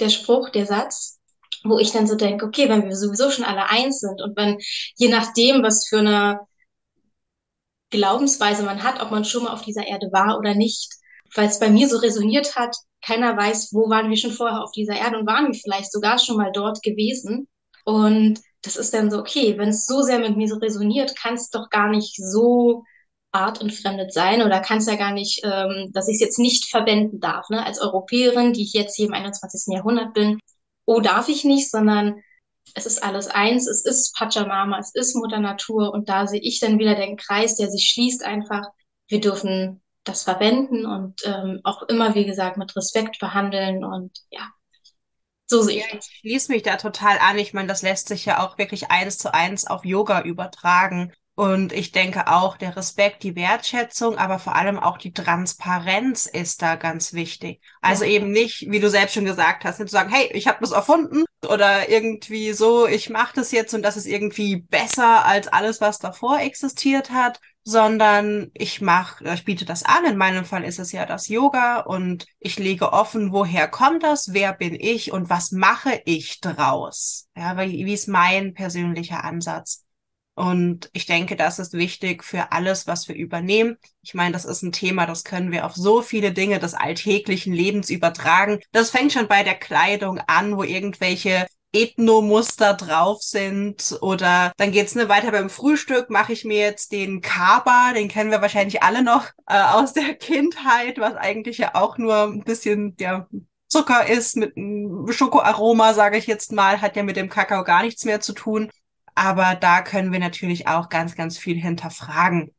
Der 0.00 0.08
Spruch, 0.08 0.50
der 0.50 0.66
Satz, 0.66 1.20
wo 1.64 1.78
ich 1.78 1.92
dann 1.92 2.06
so 2.06 2.16
denke, 2.16 2.46
okay, 2.46 2.68
wenn 2.68 2.84
wir 2.84 2.96
sowieso 2.96 3.30
schon 3.30 3.44
alle 3.44 3.68
eins 3.68 4.00
sind 4.00 4.20
und 4.20 4.36
wenn 4.36 4.58
je 4.96 5.08
nachdem, 5.08 5.62
was 5.62 5.86
für 5.88 5.98
eine 5.98 6.40
Glaubensweise 7.90 8.62
man 8.62 8.82
hat, 8.82 9.00
ob 9.02 9.10
man 9.10 9.24
schon 9.24 9.44
mal 9.44 9.52
auf 9.52 9.62
dieser 9.62 9.86
Erde 9.86 10.08
war 10.12 10.38
oder 10.38 10.54
nicht, 10.54 10.92
weil 11.34 11.48
es 11.48 11.58
bei 11.60 11.70
mir 11.70 11.88
so 11.88 11.98
resoniert 11.98 12.56
hat, 12.56 12.74
keiner 13.04 13.36
weiß, 13.36 13.70
wo 13.72 13.90
waren 13.90 14.10
wir 14.10 14.16
schon 14.16 14.32
vorher 14.32 14.62
auf 14.62 14.72
dieser 14.72 14.96
Erde 14.96 15.18
und 15.18 15.26
waren 15.26 15.46
wir 15.46 15.54
vielleicht 15.54 15.92
sogar 15.92 16.18
schon 16.18 16.36
mal 16.36 16.52
dort 16.52 16.82
gewesen. 16.82 17.48
Und 17.84 18.40
das 18.62 18.76
ist 18.76 18.94
dann 18.94 19.10
so, 19.10 19.18
okay, 19.18 19.58
wenn 19.58 19.70
es 19.70 19.86
so 19.86 20.02
sehr 20.02 20.20
mit 20.20 20.36
mir 20.36 20.48
so 20.48 20.56
resoniert, 20.56 21.16
kann 21.16 21.34
es 21.34 21.50
doch 21.50 21.68
gar 21.68 21.88
nicht 21.88 22.16
so 22.16 22.84
artentfremdet 23.32 24.12
sein 24.12 24.42
oder 24.42 24.60
kann 24.60 24.78
es 24.78 24.86
ja 24.86 24.96
gar 24.96 25.12
nicht, 25.12 25.40
ähm, 25.42 25.90
dass 25.92 26.08
ich 26.08 26.14
es 26.14 26.20
jetzt 26.20 26.38
nicht 26.38 26.70
verwenden 26.70 27.18
darf. 27.18 27.48
Ne? 27.48 27.64
Als 27.64 27.80
Europäerin, 27.80 28.52
die 28.52 28.62
ich 28.62 28.72
jetzt 28.74 28.94
hier 28.96 29.06
im 29.06 29.14
21. 29.14 29.74
Jahrhundert 29.74 30.12
bin, 30.12 30.38
oh, 30.84 31.00
darf 31.00 31.28
ich 31.28 31.44
nicht, 31.44 31.70
sondern 31.70 32.22
es 32.74 32.86
ist 32.86 33.02
alles 33.02 33.28
eins, 33.28 33.66
es 33.66 33.84
ist 33.84 34.14
Pachamama, 34.16 34.78
es 34.78 34.94
ist 34.94 35.14
Mutter 35.16 35.40
Natur 35.40 35.92
und 35.92 36.08
da 36.08 36.26
sehe 36.26 36.40
ich 36.40 36.60
dann 36.60 36.78
wieder 36.78 36.94
den 36.94 37.16
Kreis, 37.16 37.56
der 37.56 37.70
sich 37.70 37.88
schließt 37.88 38.24
einfach. 38.24 38.62
Wir 39.08 39.20
dürfen 39.20 39.82
das 40.04 40.22
verwenden 40.24 40.86
und 40.86 41.20
ähm, 41.24 41.60
auch 41.64 41.82
immer, 41.82 42.14
wie 42.14 42.24
gesagt, 42.24 42.56
mit 42.56 42.74
Respekt 42.76 43.18
behandeln 43.18 43.84
und 43.84 44.10
ja, 44.30 44.48
so 45.46 45.62
sehe 45.62 45.78
ich 45.78 45.92
ja, 45.92 45.98
Ich 45.98 46.18
schließe 46.20 46.52
mich 46.52 46.62
da 46.62 46.76
total 46.76 47.18
an. 47.18 47.38
Ich 47.38 47.52
meine, 47.52 47.68
das 47.68 47.82
lässt 47.82 48.08
sich 48.08 48.24
ja 48.24 48.44
auch 48.44 48.58
wirklich 48.58 48.90
eins 48.90 49.18
zu 49.18 49.34
eins 49.34 49.66
auf 49.66 49.84
Yoga 49.84 50.22
übertragen. 50.22 51.12
Und 51.34 51.72
ich 51.72 51.92
denke 51.92 52.26
auch, 52.28 52.58
der 52.58 52.76
Respekt, 52.76 53.22
die 53.22 53.34
Wertschätzung, 53.34 54.18
aber 54.18 54.38
vor 54.38 54.54
allem 54.54 54.78
auch 54.78 54.98
die 54.98 55.14
Transparenz 55.14 56.26
ist 56.26 56.60
da 56.60 56.76
ganz 56.76 57.14
wichtig. 57.14 57.62
Also 57.80 58.04
ja. 58.04 58.10
eben 58.10 58.30
nicht, 58.30 58.66
wie 58.70 58.80
du 58.80 58.90
selbst 58.90 59.14
schon 59.14 59.24
gesagt 59.24 59.64
hast, 59.64 59.78
nicht 59.78 59.88
zu 59.88 59.94
sagen, 59.94 60.12
hey, 60.12 60.30
ich 60.34 60.46
habe 60.46 60.58
das 60.60 60.72
erfunden 60.72 61.24
oder 61.48 61.88
irgendwie 61.88 62.52
so, 62.52 62.86
ich 62.86 63.08
mache 63.08 63.34
das 63.36 63.50
jetzt 63.50 63.72
und 63.72 63.82
das 63.82 63.96
ist 63.96 64.06
irgendwie 64.06 64.56
besser 64.56 65.24
als 65.24 65.48
alles, 65.48 65.80
was 65.80 65.98
davor 65.98 66.38
existiert 66.38 67.10
hat, 67.10 67.40
sondern 67.64 68.50
ich 68.52 68.82
mache, 68.82 69.24
ich 69.32 69.44
biete 69.46 69.64
das 69.64 69.84
an. 69.84 70.04
In 70.04 70.18
meinem 70.18 70.44
Fall 70.44 70.64
ist 70.64 70.78
es 70.78 70.92
ja 70.92 71.06
das 71.06 71.28
Yoga 71.28 71.80
und 71.80 72.26
ich 72.40 72.58
lege 72.58 72.92
offen, 72.92 73.32
woher 73.32 73.68
kommt 73.68 74.02
das, 74.02 74.32
wer 74.32 74.52
bin 74.52 74.74
ich 74.74 75.12
und 75.12 75.30
was 75.30 75.50
mache 75.50 76.02
ich 76.04 76.40
draus? 76.40 77.28
Ja, 77.36 77.56
wie, 77.56 77.86
wie 77.86 77.94
ist 77.94 78.08
mein 78.08 78.52
persönlicher 78.52 79.24
Ansatz? 79.24 79.81
Und 80.34 80.88
ich 80.94 81.04
denke, 81.06 81.36
das 81.36 81.58
ist 81.58 81.74
wichtig 81.74 82.24
für 82.24 82.52
alles, 82.52 82.86
was 82.86 83.06
wir 83.06 83.14
übernehmen. 83.14 83.76
Ich 84.02 84.14
meine, 84.14 84.32
das 84.32 84.46
ist 84.46 84.62
ein 84.62 84.72
Thema, 84.72 85.04
das 85.06 85.24
können 85.24 85.52
wir 85.52 85.66
auf 85.66 85.74
so 85.74 86.00
viele 86.00 86.32
Dinge 86.32 86.58
des 86.58 86.74
alltäglichen 86.74 87.52
Lebens 87.52 87.90
übertragen. 87.90 88.60
Das 88.72 88.90
fängt 88.90 89.12
schon 89.12 89.28
bei 89.28 89.42
der 89.42 89.54
Kleidung 89.54 90.18
an, 90.26 90.56
wo 90.56 90.62
irgendwelche 90.62 91.46
Ethnomuster 91.74 92.74
drauf 92.74 93.22
sind 93.22 93.96
oder 94.02 94.52
dann 94.58 94.72
geht's 94.72 94.94
ne 94.94 95.08
weiter 95.08 95.32
beim 95.32 95.48
Frühstück 95.48 96.10
mache 96.10 96.34
ich 96.34 96.44
mir 96.44 96.58
jetzt 96.58 96.92
den 96.92 97.22
Kaba, 97.22 97.94
den 97.94 98.08
kennen 98.08 98.30
wir 98.30 98.42
wahrscheinlich 98.42 98.82
alle 98.82 99.02
noch 99.02 99.26
äh, 99.46 99.58
aus 99.58 99.94
der 99.94 100.14
Kindheit, 100.18 100.98
was 100.98 101.14
eigentlich 101.14 101.58
ja 101.58 101.74
auch 101.74 101.96
nur 101.96 102.24
ein 102.24 102.44
bisschen 102.44 102.96
der 102.96 103.26
Zucker 103.68 104.06
ist 104.06 104.36
mit 104.36 104.52
Schokoaroma, 105.14 105.94
sage 105.94 106.18
ich 106.18 106.26
jetzt 106.26 106.52
mal, 106.52 106.82
hat 106.82 106.94
ja 106.94 107.02
mit 107.02 107.16
dem 107.16 107.30
Kakao 107.30 107.64
gar 107.64 107.82
nichts 107.82 108.04
mehr 108.04 108.20
zu 108.20 108.34
tun. 108.34 108.70
Aber 109.14 109.54
da 109.54 109.82
können 109.82 110.12
wir 110.12 110.18
natürlich 110.18 110.66
auch 110.68 110.88
ganz, 110.88 111.14
ganz 111.16 111.38
viel 111.38 111.56
hinterfragen. 111.56 112.54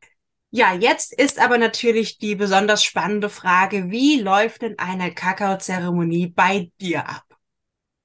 Ja, 0.50 0.72
jetzt 0.72 1.12
ist 1.12 1.40
aber 1.40 1.58
natürlich 1.58 2.18
die 2.18 2.36
besonders 2.36 2.84
spannende 2.84 3.28
Frage, 3.28 3.90
wie 3.90 4.20
läuft 4.20 4.62
denn 4.62 4.78
eine 4.78 5.12
Kakaozeremonie 5.12 6.28
bei 6.28 6.70
dir 6.80 7.08
ab? 7.08 7.24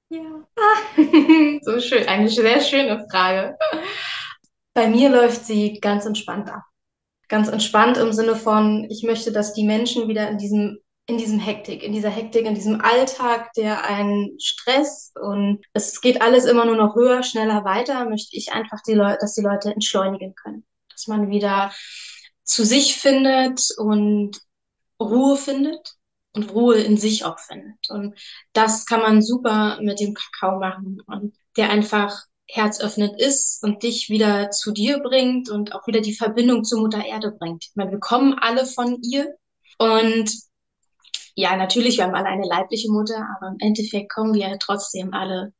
Ja, 0.08 0.48
so 1.62 1.78
schön, 1.78 2.08
eine 2.08 2.28
sehr 2.28 2.60
schöne 2.60 3.06
Frage. 3.08 3.56
Bei 4.74 4.88
mir 4.88 5.10
läuft 5.10 5.44
sie 5.44 5.78
ganz 5.80 6.06
entspannt 6.06 6.50
ab. 6.50 6.62
Ganz 7.28 7.48
entspannt 7.48 7.96
im 7.96 8.12
Sinne 8.12 8.34
von, 8.34 8.84
ich 8.90 9.04
möchte, 9.04 9.30
dass 9.30 9.52
die 9.52 9.64
Menschen 9.64 10.08
wieder 10.08 10.28
in 10.28 10.38
diesem 10.38 10.80
in 11.10 11.18
diesem 11.18 11.40
Hektik, 11.40 11.82
in 11.82 11.92
dieser 11.92 12.08
Hektik, 12.08 12.46
in 12.46 12.54
diesem 12.54 12.80
Alltag, 12.80 13.52
der 13.54 13.84
einen 13.84 14.38
Stress 14.38 15.12
und 15.20 15.60
es 15.72 16.00
geht 16.00 16.22
alles 16.22 16.44
immer 16.44 16.64
nur 16.64 16.76
noch 16.76 16.94
höher, 16.94 17.24
schneller 17.24 17.64
weiter, 17.64 18.08
möchte 18.08 18.36
ich 18.36 18.52
einfach, 18.52 18.78
die 18.86 18.94
dass 18.94 19.34
die 19.34 19.42
Leute 19.42 19.72
entschleunigen 19.72 20.34
können. 20.36 20.64
Dass 20.92 21.08
man 21.08 21.28
wieder 21.28 21.72
zu 22.44 22.64
sich 22.64 22.96
findet 22.96 23.70
und 23.76 24.40
Ruhe 25.00 25.36
findet 25.36 25.94
und 26.32 26.52
Ruhe 26.52 26.76
in 26.76 26.96
sich 26.96 27.24
auch 27.24 27.40
findet. 27.40 27.90
Und 27.90 28.14
das 28.52 28.86
kann 28.86 29.00
man 29.00 29.20
super 29.20 29.78
mit 29.82 29.98
dem 29.98 30.14
Kakao 30.14 30.60
machen 30.60 31.02
und 31.06 31.34
der 31.56 31.70
einfach 31.70 32.24
herzöffnend 32.46 33.20
ist 33.20 33.64
und 33.64 33.82
dich 33.82 34.10
wieder 34.10 34.50
zu 34.50 34.70
dir 34.70 35.00
bringt 35.00 35.50
und 35.50 35.74
auch 35.74 35.88
wieder 35.88 36.00
die 36.00 36.14
Verbindung 36.14 36.62
zur 36.62 36.80
Mutter 36.80 37.04
Erde 37.04 37.32
bringt. 37.32 37.64
Ich 37.64 37.72
meine, 37.74 37.90
wir 37.90 38.00
kommen 38.00 38.34
alle 38.38 38.64
von 38.64 39.00
ihr 39.02 39.34
und 39.78 40.49
ja, 41.40 41.56
natürlich, 41.56 41.96
wir 41.96 42.04
haben 42.04 42.14
alle 42.14 42.28
eine 42.28 42.46
leibliche 42.46 42.90
Mutter, 42.90 43.26
aber 43.36 43.48
im 43.48 43.56
Endeffekt 43.60 44.12
kommen 44.12 44.34
wir 44.34 44.58
trotzdem 44.58 45.14
alle 45.14 45.52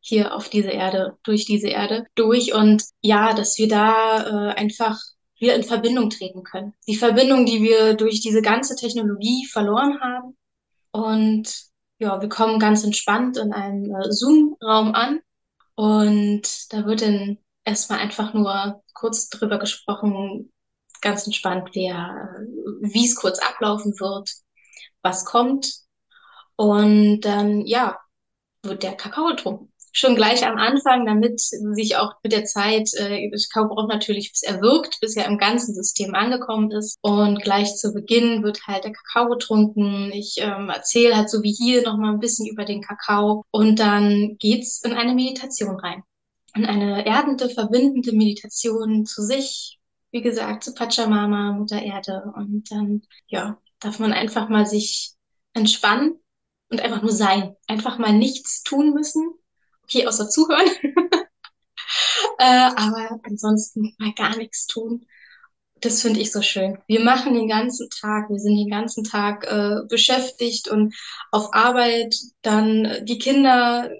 hier 0.00 0.34
auf 0.34 0.48
diese 0.48 0.70
Erde, 0.70 1.18
durch 1.24 1.44
diese 1.44 1.68
Erde 1.68 2.06
durch. 2.14 2.54
Und 2.54 2.82
ja, 3.02 3.34
dass 3.34 3.58
wir 3.58 3.68
da 3.68 4.22
äh, 4.22 4.54
einfach 4.54 4.98
wieder 5.38 5.54
in 5.54 5.62
Verbindung 5.62 6.08
treten 6.08 6.42
können. 6.42 6.72
Die 6.88 6.96
Verbindung, 6.96 7.44
die 7.44 7.62
wir 7.62 7.94
durch 7.94 8.20
diese 8.22 8.40
ganze 8.40 8.76
Technologie 8.76 9.46
verloren 9.46 10.00
haben. 10.00 10.36
Und 10.90 11.52
ja, 11.98 12.20
wir 12.20 12.28
kommen 12.30 12.58
ganz 12.58 12.82
entspannt 12.82 13.36
in 13.36 13.52
einem 13.52 13.94
äh, 13.94 14.10
Zoom-Raum 14.10 14.94
an. 14.94 15.20
Und 15.74 16.72
da 16.72 16.86
wird 16.86 17.02
dann 17.02 17.36
erstmal 17.64 17.98
einfach 17.98 18.32
nur 18.32 18.82
kurz 18.94 19.28
drüber 19.28 19.58
gesprochen, 19.58 20.50
ganz 21.02 21.26
entspannt, 21.26 21.76
äh, 21.76 21.92
wie 22.80 23.04
es 23.04 23.16
kurz 23.16 23.38
ablaufen 23.40 23.92
wird, 24.00 24.30
was 25.06 25.24
kommt. 25.24 25.72
Und 26.56 27.20
dann, 27.20 27.64
ja, 27.66 27.98
wird 28.62 28.82
der 28.82 28.94
Kakao 28.94 29.26
getrunken. 29.26 29.72
Schon 29.92 30.14
gleich 30.14 30.46
am 30.46 30.58
Anfang, 30.58 31.06
damit 31.06 31.40
sich 31.40 31.96
auch 31.96 32.12
mit 32.22 32.32
der 32.32 32.44
Zeit, 32.44 32.90
äh, 32.94 33.30
das 33.30 33.48
Kakao 33.48 33.74
braucht 33.74 33.88
natürlich, 33.88 34.30
bis 34.30 34.42
er 34.42 34.60
wirkt, 34.60 35.00
bis 35.00 35.16
er 35.16 35.24
im 35.26 35.38
ganzen 35.38 35.74
System 35.74 36.14
angekommen 36.14 36.70
ist. 36.70 36.98
Und 37.00 37.42
gleich 37.42 37.74
zu 37.76 37.94
Beginn 37.94 38.42
wird 38.42 38.66
halt 38.66 38.84
der 38.84 38.92
Kakao 38.92 39.30
getrunken. 39.30 40.10
Ich 40.12 40.36
ähm, 40.38 40.68
erzähle 40.68 41.16
halt 41.16 41.30
so 41.30 41.42
wie 41.42 41.52
hier 41.52 41.82
nochmal 41.82 42.12
ein 42.12 42.20
bisschen 42.20 42.46
über 42.46 42.66
den 42.66 42.82
Kakao. 42.82 43.44
Und 43.50 43.78
dann 43.78 44.36
geht's 44.38 44.82
in 44.84 44.92
eine 44.92 45.14
Meditation 45.14 45.80
rein. 45.80 46.02
In 46.54 46.66
eine 46.66 47.06
erdende, 47.06 47.48
verbindende 47.48 48.12
Meditation 48.12 49.06
zu 49.06 49.22
sich, 49.22 49.78
wie 50.10 50.22
gesagt, 50.22 50.64
zu 50.64 50.74
Pachamama, 50.74 51.52
Mutter 51.52 51.80
Erde. 51.80 52.22
Und 52.34 52.70
dann, 52.70 53.02
ja, 53.28 53.58
darf 53.80 53.98
man 53.98 54.12
einfach 54.12 54.48
mal 54.48 54.66
sich 54.66 55.12
entspannen 55.52 56.18
und 56.70 56.80
einfach 56.80 57.02
nur 57.02 57.12
sein. 57.12 57.56
Einfach 57.66 57.98
mal 57.98 58.12
nichts 58.12 58.62
tun 58.62 58.92
müssen. 58.92 59.34
Okay, 59.84 60.06
außer 60.06 60.28
zuhören. 60.28 60.68
äh, 62.38 62.70
aber 62.76 63.20
ansonsten 63.22 63.94
mal 63.98 64.12
gar 64.14 64.36
nichts 64.36 64.66
tun. 64.66 65.06
Das 65.80 66.00
finde 66.02 66.20
ich 66.20 66.32
so 66.32 66.40
schön. 66.42 66.78
Wir 66.86 67.00
machen 67.00 67.34
den 67.34 67.48
ganzen 67.48 67.88
Tag, 67.90 68.30
wir 68.30 68.38
sind 68.38 68.56
den 68.56 68.70
ganzen 68.70 69.04
Tag 69.04 69.44
äh, 69.46 69.86
beschäftigt 69.88 70.68
und 70.68 70.94
auf 71.30 71.52
Arbeit, 71.52 72.16
dann 72.42 73.04
die 73.04 73.18
Kinder, 73.18 73.90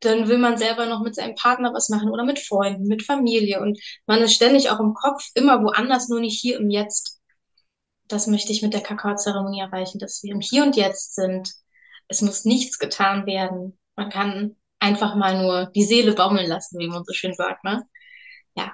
dann 0.00 0.28
will 0.28 0.38
man 0.38 0.56
selber 0.56 0.86
noch 0.86 1.02
mit 1.02 1.16
seinem 1.16 1.34
Partner 1.34 1.74
was 1.74 1.88
machen 1.88 2.10
oder 2.10 2.24
mit 2.24 2.38
Freunden, 2.38 2.86
mit 2.86 3.02
Familie 3.02 3.60
und 3.60 3.78
man 4.06 4.22
ist 4.22 4.34
ständig 4.34 4.70
auch 4.70 4.78
im 4.78 4.94
Kopf 4.94 5.30
immer 5.34 5.62
woanders, 5.62 6.08
nur 6.08 6.20
nicht 6.20 6.40
hier 6.40 6.58
im 6.58 6.70
Jetzt 6.70 7.15
das 8.08 8.26
möchte 8.26 8.52
ich 8.52 8.62
mit 8.62 8.74
der 8.74 8.82
Kakaozeremonie 8.82 9.60
erreichen, 9.60 9.98
dass 9.98 10.22
wir 10.22 10.32
im 10.32 10.40
Hier 10.40 10.62
und 10.62 10.76
Jetzt 10.76 11.14
sind. 11.14 11.52
Es 12.08 12.22
muss 12.22 12.44
nichts 12.44 12.78
getan 12.78 13.26
werden. 13.26 13.78
Man 13.96 14.10
kann 14.10 14.56
einfach 14.78 15.14
mal 15.14 15.42
nur 15.42 15.66
die 15.66 15.84
Seele 15.84 16.14
baumeln 16.14 16.46
lassen, 16.46 16.78
wie 16.78 16.88
man 16.88 17.04
so 17.04 17.12
schön 17.12 17.34
sagt, 17.34 17.64
ne? 17.64 17.86
Ja. 18.54 18.72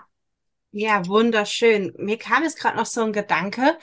Ja, 0.72 1.06
wunderschön. 1.06 1.92
Mir 1.98 2.18
kam 2.18 2.42
jetzt 2.42 2.58
gerade 2.58 2.76
noch 2.76 2.86
so 2.86 3.02
ein 3.02 3.12
Gedanke. 3.12 3.78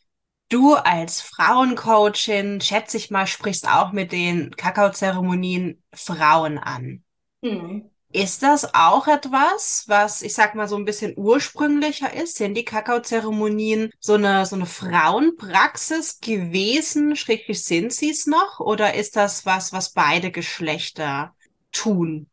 Du 0.49 0.73
als 0.73 1.21
Frauencoachin, 1.21 2.59
schätze 2.61 2.97
ich 2.97 3.11
mal, 3.11 3.27
sprichst 3.27 3.67
auch 3.67 3.91
mit 3.91 4.11
den 4.11 4.55
Kakaozeremonien 4.55 5.83
Frauen 5.93 6.57
an. 6.57 7.03
Hm. 7.43 7.89
Ist 8.11 8.41
das 8.41 8.73
auch 8.73 9.07
etwas, 9.07 9.83
was 9.87 10.23
ich 10.23 10.33
sag 10.33 10.55
mal 10.55 10.67
so 10.67 10.75
ein 10.75 10.85
bisschen 10.85 11.13
ursprünglicher 11.15 12.11
ist? 12.11 12.37
Sind 12.37 12.55
die 12.55 12.65
Kakaozeremonien 12.65 13.91
so 13.99 14.15
eine, 14.15 14.47
so 14.47 14.55
eine 14.55 14.65
Frauenpraxis 14.65 16.19
gewesen? 16.19 17.15
Schräglich 17.15 17.63
sind 17.63 17.93
sie 17.93 18.09
es 18.09 18.25
noch? 18.25 18.59
Oder 18.59 18.95
ist 18.95 19.15
das 19.15 19.45
was, 19.45 19.73
was 19.73 19.93
beide 19.93 20.31
Geschlechter 20.31 21.35
tun, 21.71 22.27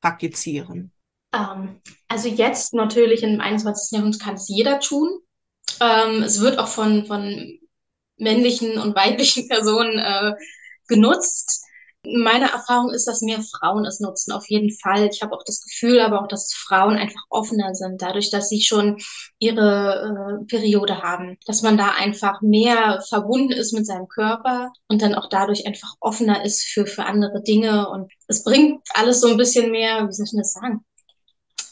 praktizieren? 0.00 0.92
Ähm, 1.34 1.82
also 2.08 2.28
jetzt 2.28 2.72
natürlich 2.72 3.22
im 3.22 3.40
21. 3.42 3.98
Jahrhundert 3.98 4.22
kann 4.22 4.36
es 4.36 4.48
jeder 4.48 4.80
tun. 4.80 5.20
Ähm, 5.80 6.22
es 6.22 6.40
wird 6.40 6.58
auch 6.58 6.68
von, 6.68 7.04
von 7.04 7.58
männlichen 8.16 8.78
und 8.78 8.96
weiblichen 8.96 9.46
Personen 9.48 9.98
äh, 9.98 10.32
genutzt. 10.86 11.66
Meine 12.04 12.52
Erfahrung 12.52 12.90
ist, 12.90 13.06
dass 13.06 13.22
mehr 13.22 13.40
Frauen 13.42 13.84
es 13.84 13.98
nutzen, 13.98 14.32
auf 14.32 14.48
jeden 14.48 14.70
Fall. 14.70 15.08
Ich 15.12 15.20
habe 15.20 15.34
auch 15.34 15.42
das 15.44 15.60
Gefühl, 15.60 16.00
aber 16.00 16.22
auch, 16.22 16.28
dass 16.28 16.54
Frauen 16.54 16.96
einfach 16.96 17.20
offener 17.28 17.74
sind, 17.74 18.00
dadurch, 18.00 18.30
dass 18.30 18.48
sie 18.48 18.62
schon 18.62 18.98
ihre 19.38 20.40
äh, 20.40 20.44
Periode 20.46 21.02
haben. 21.02 21.36
Dass 21.46 21.62
man 21.62 21.76
da 21.76 21.90
einfach 21.90 22.40
mehr 22.40 23.02
verbunden 23.08 23.52
ist 23.52 23.72
mit 23.72 23.84
seinem 23.84 24.06
Körper 24.06 24.72
und 24.86 25.02
dann 25.02 25.14
auch 25.14 25.28
dadurch 25.28 25.66
einfach 25.66 25.94
offener 26.00 26.44
ist 26.44 26.62
für, 26.62 26.86
für 26.86 27.04
andere 27.04 27.42
Dinge. 27.42 27.88
Und 27.88 28.12
es 28.28 28.44
bringt 28.44 28.80
alles 28.94 29.20
so 29.20 29.28
ein 29.28 29.36
bisschen 29.36 29.72
mehr, 29.72 30.06
wie 30.06 30.12
soll 30.12 30.26
ich 30.26 30.32
das 30.36 30.52
sagen, 30.52 30.84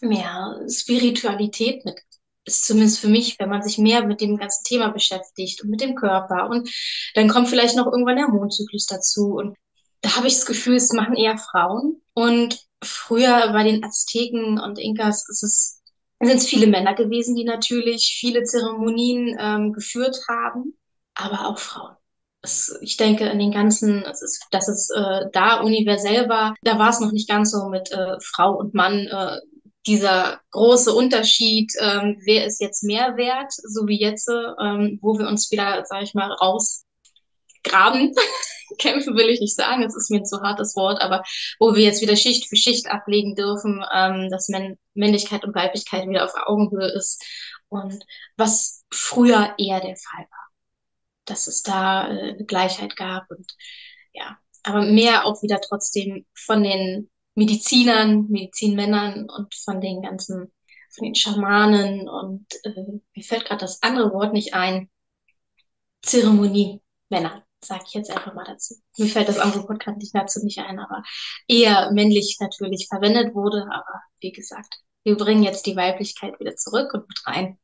mehr 0.01 0.61
Spiritualität 0.69 1.85
mit 1.85 2.01
ist 2.47 2.65
zumindest 2.65 3.01
für 3.01 3.09
mich, 3.09 3.39
wenn 3.39 3.49
man 3.49 3.63
sich 3.63 3.77
mehr 3.77 4.07
mit 4.07 4.21
dem 4.21 4.37
ganzen 4.37 4.63
Thema 4.65 4.91
beschäftigt 4.91 5.63
und 5.63 5.71
mit 5.71 5.81
dem 5.81 5.97
Körper 5.97 6.49
und 6.49 6.71
dann 7.15 7.29
kommt 7.29 7.49
vielleicht 7.49 7.77
noch 7.77 7.87
irgendwann 7.87 8.17
der 8.17 8.29
Mondzyklus 8.29 8.87
dazu 8.87 9.35
und 9.35 9.57
da 10.07 10.17
habe 10.17 10.29
ich 10.29 10.35
das 10.35 10.47
Gefühl, 10.47 10.77
es 10.77 10.93
machen 10.93 11.17
eher 11.17 11.37
Frauen. 11.37 12.01
Und 12.15 12.61
früher 12.83 13.53
bei 13.53 13.65
den 13.65 13.83
Azteken 13.83 14.61
und 14.61 14.79
Inkas 14.79 15.29
ist 15.29 15.43
es, 15.43 15.83
sind 16.21 16.37
es 16.37 16.47
viele 16.47 16.69
Männer 16.69 16.95
gewesen, 16.95 17.35
die 17.35 17.45
natürlich 17.45 18.17
viele 18.19 18.45
Zeremonien 18.45 19.37
ähm, 19.39 19.73
geführt 19.73 20.17
haben, 20.29 20.79
aber 21.15 21.49
auch 21.49 21.59
Frauen. 21.59 21.97
Ich 22.81 22.97
denke, 22.97 23.25
in 23.25 23.41
den 23.41 23.51
ganzen, 23.51 24.05
es 24.05 24.23
ist, 24.23 24.47
dass 24.53 24.69
es 24.69 24.91
äh, 24.91 25.25
da 25.33 25.61
universell 25.61 26.29
war, 26.29 26.55
da 26.63 26.79
war 26.79 26.91
es 26.91 27.01
noch 27.01 27.11
nicht 27.11 27.29
ganz 27.29 27.51
so 27.51 27.69
mit 27.69 27.91
äh, 27.91 28.21
Frau 28.21 28.57
und 28.57 28.75
Mann 28.75 29.09
äh, 29.09 29.41
dieser 29.89 30.41
große 30.53 30.95
Unterschied, 30.95 31.73
ähm, 31.81 32.21
wer 32.25 32.47
ist 32.47 32.61
jetzt 32.61 32.85
mehr 32.85 33.17
wert, 33.17 33.53
so 33.53 33.89
wie 33.89 34.01
jetzt, 34.01 34.29
ähm, 34.29 35.01
wo 35.03 35.19
wir 35.19 35.27
uns 35.27 35.51
wieder, 35.51 35.85
sage 35.85 36.05
ich 36.05 36.15
mal, 36.15 36.31
rausgraben. 36.31 38.15
Kämpfen 38.79 39.17
will 39.17 39.29
ich 39.29 39.41
nicht 39.41 39.55
sagen, 39.55 39.83
das 39.83 39.97
ist 39.97 40.11
mir 40.11 40.19
ein 40.19 40.27
zu 40.27 40.41
hartes 40.41 40.77
Wort, 40.77 41.01
aber 41.01 41.23
wo 41.59 41.75
wir 41.75 41.83
jetzt 41.83 42.03
wieder 42.03 42.17
Schicht 42.17 42.49
für 42.49 42.57
Schicht 42.57 42.89
ablegen 42.89 43.35
dürfen, 43.35 43.85
ähm, 43.95 44.29
dass 44.31 44.49
Männ 44.49 44.79
Männlichkeit 44.95 45.45
und 45.45 45.55
Weiblichkeit 45.55 46.09
wieder 46.09 46.25
auf 46.25 46.33
Augenhöhe 46.47 46.89
ist 46.89 47.23
und 47.69 48.05
was 48.37 48.85
früher 48.91 49.55
eher 49.59 49.81
der 49.81 49.97
Fall 49.97 50.27
war, 50.31 50.49
dass 51.27 51.47
es 51.47 51.63
da 51.63 52.09
äh, 52.09 52.33
eine 52.35 52.45
Gleichheit 52.45 52.97
gab 52.97 53.31
und 53.31 53.53
ja, 54.13 54.39
aber 54.63 54.83
mehr 54.83 55.27
auch 55.27 55.43
wieder 55.43 55.61
trotzdem 55.61 56.27
von 56.35 56.63
den 56.63 57.11
Medizinern, 57.37 58.27
Medizinmännern 58.29 59.29
und 59.29 59.55
von 59.55 59.81
den 59.81 60.03
ganzen, 60.03 60.53
von 60.91 61.05
den 61.05 61.15
Schamanen 61.15 62.09
und 62.09 62.47
äh, 62.65 63.01
mir 63.15 63.23
fällt 63.23 63.45
gerade 63.45 63.61
das 63.61 63.83
andere 63.83 64.13
Wort 64.13 64.33
nicht 64.33 64.55
ein. 64.55 64.91
Zeremoniemänner, 66.03 67.46
sage 67.67 67.85
ich 67.87 67.95
jetzt 67.95 68.11
einfach 68.11 68.35
mal 68.35 68.45
dazu. 68.45 68.75
Mir 68.99 69.09
fällt 69.09 69.29
das 69.29 69.39
andere 69.39 69.69
Wort 69.69 69.81
gerade 69.81 69.99
nicht 69.99 70.15
dazu 70.15 70.43
nicht 70.45 70.59
ein, 70.59 70.79
aber 70.79 71.03
eher 71.49 71.91
männlich 71.93 72.37
natürlich 72.41 72.89
verwendet 72.89 73.35
wurde. 73.35 73.67
Aber 73.71 74.03
wie 74.21 74.33
gesagt, 74.33 74.81
wir 75.05 75.17
bringen 75.17 75.43
jetzt 75.43 75.67
die 75.67 75.77
Weiblichkeit 75.77 76.39
wieder 76.41 76.57
zurück 76.57 76.93
und 76.95 77.09
mit 77.09 77.27
rein. 77.27 77.59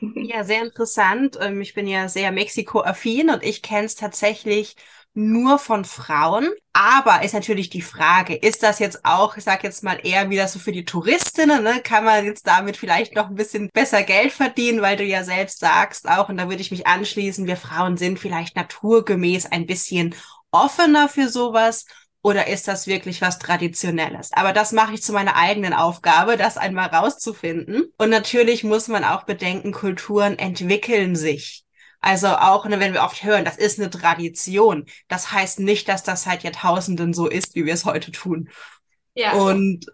Ja, 0.00 0.44
sehr 0.44 0.62
interessant. 0.62 1.36
Ähm, 1.40 1.60
ich 1.60 1.74
bin 1.74 1.86
ja 1.86 2.08
sehr 2.08 2.32
Mexiko-affin 2.32 3.30
und 3.30 3.42
ich 3.42 3.62
kenne 3.62 3.86
es 3.86 3.96
tatsächlich 3.96 4.76
nur 5.18 5.58
von 5.58 5.84
Frauen. 5.84 6.48
Aber 6.72 7.24
ist 7.24 7.34
natürlich 7.34 7.70
die 7.70 7.82
Frage, 7.82 8.36
ist 8.36 8.62
das 8.62 8.78
jetzt 8.78 9.04
auch, 9.04 9.36
ich 9.36 9.42
sag 9.42 9.64
jetzt 9.64 9.82
mal 9.82 9.98
eher 10.02 10.30
wieder 10.30 10.46
so 10.46 10.60
für 10.60 10.70
die 10.70 10.84
Touristinnen, 10.84 11.64
ne? 11.64 11.80
kann 11.82 12.04
man 12.04 12.24
jetzt 12.24 12.46
damit 12.46 12.76
vielleicht 12.76 13.16
noch 13.16 13.28
ein 13.28 13.34
bisschen 13.34 13.68
besser 13.72 14.04
Geld 14.04 14.32
verdienen, 14.32 14.80
weil 14.80 14.96
du 14.96 15.04
ja 15.04 15.24
selbst 15.24 15.58
sagst 15.58 16.08
auch, 16.08 16.28
und 16.28 16.36
da 16.36 16.48
würde 16.48 16.62
ich 16.62 16.70
mich 16.70 16.86
anschließen, 16.86 17.48
wir 17.48 17.56
Frauen 17.56 17.96
sind 17.96 18.20
vielleicht 18.20 18.54
naturgemäß 18.54 19.46
ein 19.46 19.66
bisschen 19.66 20.14
offener 20.52 21.08
für 21.08 21.28
sowas. 21.28 21.84
Oder 22.22 22.48
ist 22.48 22.68
das 22.68 22.86
wirklich 22.86 23.20
was 23.20 23.38
Traditionelles? 23.38 24.30
Aber 24.32 24.52
das 24.52 24.72
mache 24.72 24.94
ich 24.94 25.02
zu 25.02 25.12
meiner 25.12 25.36
eigenen 25.36 25.72
Aufgabe, 25.72 26.36
das 26.36 26.56
einmal 26.56 26.88
rauszufinden. 26.88 27.84
Und 27.96 28.10
natürlich 28.10 28.64
muss 28.64 28.88
man 28.88 29.04
auch 29.04 29.22
bedenken, 29.22 29.72
Kulturen 29.72 30.38
entwickeln 30.38 31.16
sich. 31.16 31.64
Also 32.00 32.28
auch, 32.28 32.66
ne, 32.66 32.78
wenn 32.80 32.92
wir 32.92 33.02
oft 33.02 33.24
hören, 33.24 33.44
das 33.44 33.56
ist 33.56 33.78
eine 33.78 33.90
Tradition. 33.90 34.86
Das 35.08 35.32
heißt 35.32 35.60
nicht, 35.60 35.88
dass 35.88 36.02
das 36.02 36.22
seit 36.22 36.44
Jahrtausenden 36.44 37.12
so 37.12 37.26
ist, 37.26 37.54
wie 37.54 37.64
wir 37.66 37.74
es 37.74 37.84
heute 37.84 38.12
tun. 38.12 38.48
Ja. 39.14 39.32
Und 39.32 39.86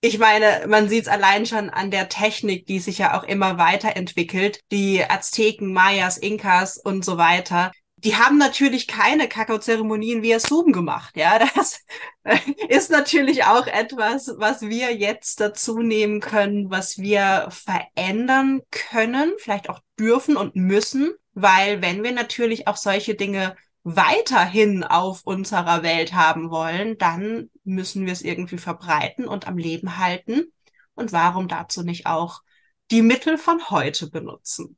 ich 0.00 0.18
meine, 0.18 0.66
man 0.66 0.88
sieht 0.88 1.02
es 1.02 1.08
allein 1.08 1.46
schon 1.46 1.70
an 1.70 1.92
der 1.92 2.08
Technik, 2.08 2.66
die 2.66 2.80
sich 2.80 2.98
ja 2.98 3.16
auch 3.16 3.22
immer 3.22 3.58
weiterentwickelt. 3.58 4.60
Die 4.72 5.04
Azteken, 5.08 5.72
Mayas, 5.72 6.18
Inkas 6.18 6.76
und 6.76 7.04
so 7.04 7.18
weiter. 7.18 7.70
Die 8.04 8.16
haben 8.16 8.36
natürlich 8.36 8.88
keine 8.88 9.28
Kakaozeremonien 9.28 10.22
via 10.22 10.40
Zoom 10.40 10.72
gemacht. 10.72 11.16
Ja, 11.16 11.38
das 11.54 11.84
ist 12.68 12.90
natürlich 12.90 13.44
auch 13.44 13.66
etwas, 13.66 14.32
was 14.38 14.62
wir 14.62 14.94
jetzt 14.94 15.40
dazu 15.40 15.78
nehmen 15.78 16.20
können, 16.20 16.70
was 16.70 16.98
wir 16.98 17.48
verändern 17.50 18.62
können, 18.70 19.32
vielleicht 19.38 19.70
auch 19.70 19.80
dürfen 19.98 20.36
und 20.36 20.56
müssen. 20.56 21.12
Weil 21.34 21.80
wenn 21.80 22.02
wir 22.02 22.12
natürlich 22.12 22.66
auch 22.66 22.76
solche 22.76 23.14
Dinge 23.14 23.56
weiterhin 23.84 24.84
auf 24.84 25.22
unserer 25.24 25.82
Welt 25.82 26.12
haben 26.12 26.50
wollen, 26.50 26.98
dann 26.98 27.50
müssen 27.64 28.06
wir 28.06 28.12
es 28.12 28.22
irgendwie 28.22 28.58
verbreiten 28.58 29.26
und 29.26 29.46
am 29.46 29.58
Leben 29.58 29.98
halten. 29.98 30.52
Und 30.94 31.12
warum 31.12 31.48
dazu 31.48 31.82
nicht 31.82 32.06
auch 32.06 32.42
die 32.90 33.02
Mittel 33.02 33.38
von 33.38 33.70
heute 33.70 34.10
benutzen? 34.10 34.76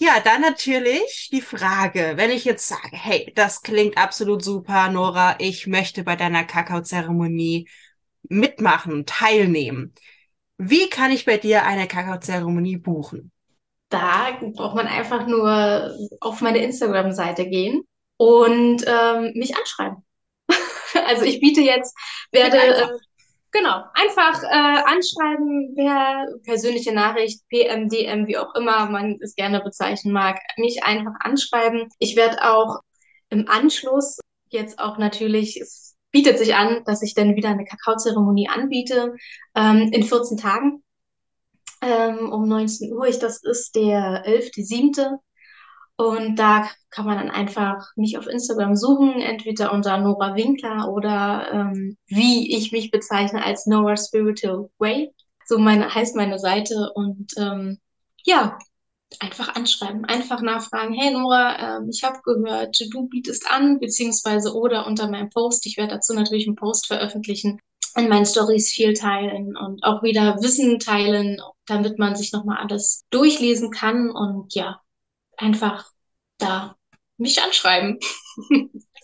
Ja, 0.00 0.18
dann 0.20 0.40
natürlich 0.40 1.28
die 1.30 1.42
Frage, 1.42 2.14
wenn 2.16 2.30
ich 2.30 2.44
jetzt 2.44 2.66
sage, 2.66 2.90
hey, 2.92 3.32
das 3.36 3.62
klingt 3.62 3.98
absolut 3.98 4.42
super, 4.42 4.90
Nora, 4.90 5.36
ich 5.38 5.66
möchte 5.66 6.04
bei 6.04 6.16
deiner 6.16 6.44
Kakaozeremonie 6.44 7.68
mitmachen, 8.22 9.04
teilnehmen. 9.06 9.94
Wie 10.56 10.88
kann 10.88 11.10
ich 11.10 11.26
bei 11.26 11.36
dir 11.36 11.64
eine 11.64 11.86
Kakaozeremonie 11.86 12.78
buchen? 12.78 13.30
da 13.90 14.38
braucht 14.40 14.76
man 14.76 14.86
einfach 14.86 15.26
nur 15.26 15.94
auf 16.20 16.40
meine 16.40 16.58
Instagram-Seite 16.58 17.46
gehen 17.48 17.82
und 18.16 18.84
ähm, 18.86 19.32
mich 19.34 19.56
anschreiben. 19.56 20.04
also 21.06 21.24
ich 21.24 21.40
biete 21.40 21.60
jetzt, 21.60 21.94
werde 22.30 23.00
genau 23.52 23.84
einfach 23.94 24.42
äh, 24.42 24.82
anschreiben, 24.84 25.74
per 25.74 26.26
persönliche 26.44 26.92
Nachricht, 26.92 27.42
PM, 27.48 27.88
DM, 27.88 28.26
wie 28.26 28.38
auch 28.38 28.54
immer 28.54 28.86
man 28.86 29.18
es 29.20 29.34
gerne 29.34 29.60
bezeichnen 29.60 30.12
mag, 30.12 30.38
mich 30.56 30.84
einfach 30.84 31.14
anschreiben. 31.20 31.88
Ich 31.98 32.16
werde 32.16 32.44
auch 32.44 32.80
im 33.28 33.48
Anschluss 33.48 34.18
jetzt 34.48 34.78
auch 34.78 34.98
natürlich 34.98 35.60
es 35.60 35.90
bietet 36.12 36.38
sich 36.38 36.54
an, 36.54 36.82
dass 36.84 37.02
ich 37.02 37.14
dann 37.14 37.36
wieder 37.36 37.50
eine 37.50 37.64
Kakaozeremonie 37.64 38.48
anbiete 38.48 39.14
ähm, 39.54 39.90
in 39.92 40.02
14 40.02 40.36
Tagen 40.36 40.82
ähm, 41.82 42.32
um 42.32 42.48
19 42.48 42.92
Uhr. 42.92 43.06
Ich, 43.06 43.18
das 43.18 43.42
ist 43.42 43.74
der 43.74 44.24
11.7. 44.26 45.18
Und 46.00 46.36
da 46.36 46.66
kann 46.88 47.04
man 47.04 47.18
dann 47.18 47.30
einfach 47.30 47.92
mich 47.94 48.16
auf 48.16 48.26
Instagram 48.26 48.74
suchen, 48.74 49.20
entweder 49.20 49.70
unter 49.70 49.98
Nora 49.98 50.34
Winkler 50.34 50.90
oder 50.90 51.52
ähm, 51.52 51.98
wie 52.06 52.56
ich 52.56 52.72
mich 52.72 52.90
bezeichne 52.90 53.44
als 53.44 53.66
Nora 53.66 53.98
Spiritual 53.98 54.70
Way. 54.78 55.12
So 55.44 55.58
meine, 55.58 55.94
heißt 55.94 56.16
meine 56.16 56.38
Seite. 56.38 56.90
Und 56.94 57.34
ähm, 57.36 57.80
ja, 58.24 58.56
einfach 59.18 59.54
anschreiben, 59.54 60.06
einfach 60.06 60.40
nachfragen, 60.40 60.94
hey 60.94 61.12
Nora, 61.12 61.76
ähm, 61.76 61.90
ich 61.90 62.02
habe 62.02 62.20
gehört, 62.24 62.78
du 62.90 63.06
bietest 63.06 63.50
an, 63.50 63.78
beziehungsweise 63.78 64.54
oder 64.54 64.86
unter 64.86 65.10
meinem 65.10 65.28
Post, 65.28 65.66
ich 65.66 65.76
werde 65.76 65.96
dazu 65.96 66.14
natürlich 66.14 66.46
einen 66.46 66.56
Post 66.56 66.86
veröffentlichen, 66.86 67.60
in 67.94 68.08
meinen 68.08 68.24
Stories 68.24 68.72
viel 68.72 68.94
teilen 68.94 69.54
und 69.54 69.84
auch 69.84 70.02
wieder 70.02 70.36
Wissen 70.40 70.78
teilen, 70.78 71.42
damit 71.66 71.98
man 71.98 72.16
sich 72.16 72.32
nochmal 72.32 72.56
alles 72.56 73.02
durchlesen 73.10 73.70
kann 73.70 74.10
und 74.10 74.54
ja, 74.54 74.80
einfach 75.40 75.90
da 76.38 76.76
mich 77.16 77.42
anschreiben. 77.42 77.98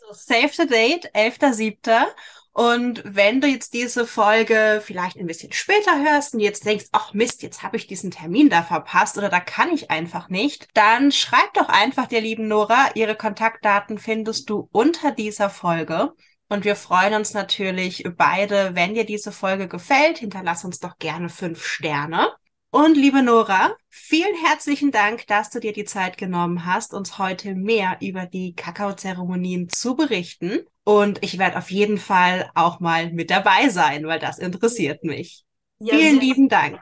Also 0.09 0.25
save 0.25 0.53
the 0.53 0.66
date, 0.66 1.12
11.07. 1.14 2.07
Und 2.53 3.03
wenn 3.05 3.42
du 3.42 3.49
jetzt 3.49 3.75
diese 3.75 4.07
Folge 4.07 4.81
vielleicht 4.83 5.18
ein 5.18 5.27
bisschen 5.27 5.53
später 5.53 6.03
hörst 6.03 6.33
und 6.33 6.40
jetzt 6.40 6.64
denkst, 6.64 6.87
ach 6.92 7.12
Mist, 7.12 7.42
jetzt 7.42 7.62
habe 7.62 7.77
ich 7.77 7.87
diesen 7.87 8.11
Termin 8.11 8.49
da 8.49 8.62
verpasst 8.62 9.18
oder 9.18 9.29
da 9.29 9.40
kann 9.40 9.75
ich 9.75 9.90
einfach 9.90 10.31
nicht, 10.31 10.66
dann 10.72 11.12
schreib 11.12 11.53
doch 11.53 11.68
einfach 11.68 12.07
der 12.07 12.22
lieben 12.22 12.49
Nora. 12.49 12.92
Ihre 12.94 13.14
Kontaktdaten 13.14 13.99
findest 13.99 14.49
du 14.49 14.70
unter 14.72 15.11
dieser 15.12 15.51
Folge. 15.51 16.14
Und 16.49 16.64
wir 16.64 16.77
freuen 16.77 17.12
uns 17.12 17.35
natürlich 17.35 18.05
beide, 18.16 18.75
wenn 18.75 18.94
dir 18.94 19.05
diese 19.05 19.33
Folge 19.33 19.68
gefällt. 19.68 20.18
Hinterlass 20.18 20.64
uns 20.64 20.79
doch 20.79 20.96
gerne 20.96 21.29
fünf 21.29 21.62
Sterne. 21.62 22.31
Und 22.70 22.96
liebe 22.96 23.22
Nora, 23.22 23.74
vielen 23.88 24.35
herzlichen 24.35 24.90
Dank, 24.90 25.26
dass 25.29 25.50
du 25.50 25.61
dir 25.61 25.72
die 25.72 25.85
Zeit 25.85 26.18
genommen 26.18 26.66
hast, 26.66 26.94
uns 26.94 27.18
heute 27.18 27.55
mehr 27.55 27.96
über 28.00 28.26
die 28.26 28.55
Kakaozeremonien 28.55 29.68
zu 29.68 29.96
berichten. 29.96 30.61
Und 30.85 31.22
ich 31.22 31.38
werde 31.38 31.59
auf 31.59 31.70
jeden 31.70 31.98
Fall 31.98 32.50
auch 32.55 32.81
mal 32.81 33.12
mit 33.12 33.31
dabei 33.31 33.68
sein, 33.68 34.07
weil 34.07 34.18
das 34.18 34.38
interessiert 34.38 35.05
mich. 35.05 35.44
Ja, 35.79 35.94
vielen 35.96 36.20
lieben 36.20 36.48
Dank. 36.48 36.81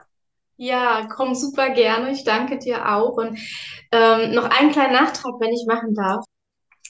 Ja, 0.57 1.07
komm 1.07 1.35
super 1.35 1.71
gerne. 1.71 2.13
Ich 2.13 2.25
danke 2.25 2.59
dir 2.59 2.95
auch. 2.95 3.17
Und 3.17 3.39
ähm, 3.93 4.33
noch 4.35 4.45
einen 4.45 4.73
kleinen 4.73 4.93
Nachtrag, 4.93 5.35
wenn 5.41 5.53
ich 5.53 5.65
machen 5.67 5.95
darf. 5.95 6.25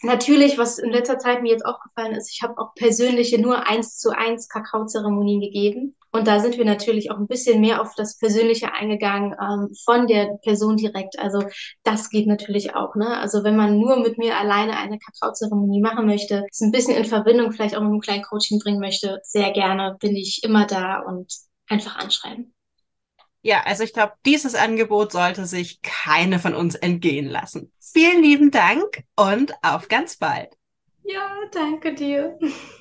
Natürlich, 0.02 0.58
was 0.58 0.78
in 0.78 0.90
letzter 0.90 1.18
Zeit 1.18 1.42
mir 1.42 1.52
jetzt 1.52 1.64
aufgefallen 1.64 2.14
ist, 2.14 2.30
ich 2.30 2.42
habe 2.42 2.58
auch 2.58 2.74
persönliche 2.74 3.40
nur 3.40 3.66
eins 3.66 3.96
zu 3.96 4.10
eins 4.10 4.48
Kakaozeremonien 4.48 5.40
gegeben. 5.40 5.96
Und 6.14 6.28
da 6.28 6.38
sind 6.38 6.56
wir 6.58 6.64
natürlich 6.64 7.10
auch 7.10 7.16
ein 7.16 7.26
bisschen 7.26 7.60
mehr 7.60 7.82
auf 7.82 7.96
das 7.96 8.18
Persönliche 8.18 8.72
eingegangen 8.72 9.32
ähm, 9.32 9.74
von 9.84 10.06
der 10.06 10.38
Person 10.44 10.76
direkt. 10.76 11.18
Also 11.18 11.42
das 11.82 12.08
geht 12.08 12.28
natürlich 12.28 12.76
auch. 12.76 12.94
Ne? 12.94 13.18
Also 13.18 13.42
wenn 13.42 13.56
man 13.56 13.80
nur 13.80 13.96
mit 13.96 14.16
mir 14.16 14.38
alleine 14.38 14.76
eine 14.76 15.00
Kakaozeremonie 15.00 15.80
machen 15.80 16.06
möchte, 16.06 16.46
es 16.52 16.60
ein 16.60 16.70
bisschen 16.70 16.94
in 16.94 17.04
Verbindung 17.04 17.50
vielleicht 17.50 17.74
auch 17.74 17.80
mit 17.80 17.90
einem 17.90 18.00
kleinen 18.00 18.22
Coaching 18.22 18.60
bringen 18.60 18.78
möchte, 18.78 19.18
sehr 19.24 19.50
gerne 19.50 19.96
bin 19.98 20.14
ich 20.14 20.44
immer 20.44 20.68
da 20.68 21.00
und 21.00 21.34
einfach 21.68 21.96
anschreiben. 21.96 22.54
Ja, 23.42 23.62
also 23.64 23.82
ich 23.82 23.92
glaube, 23.92 24.12
dieses 24.24 24.54
Angebot 24.54 25.10
sollte 25.10 25.46
sich 25.46 25.82
keine 25.82 26.38
von 26.38 26.54
uns 26.54 26.76
entgehen 26.76 27.26
lassen. 27.26 27.72
Vielen 27.80 28.22
lieben 28.22 28.52
Dank 28.52 29.02
und 29.16 29.52
auf 29.62 29.88
ganz 29.88 30.16
bald. 30.16 30.54
Ja, 31.02 31.28
danke 31.50 31.92
dir. 31.92 32.38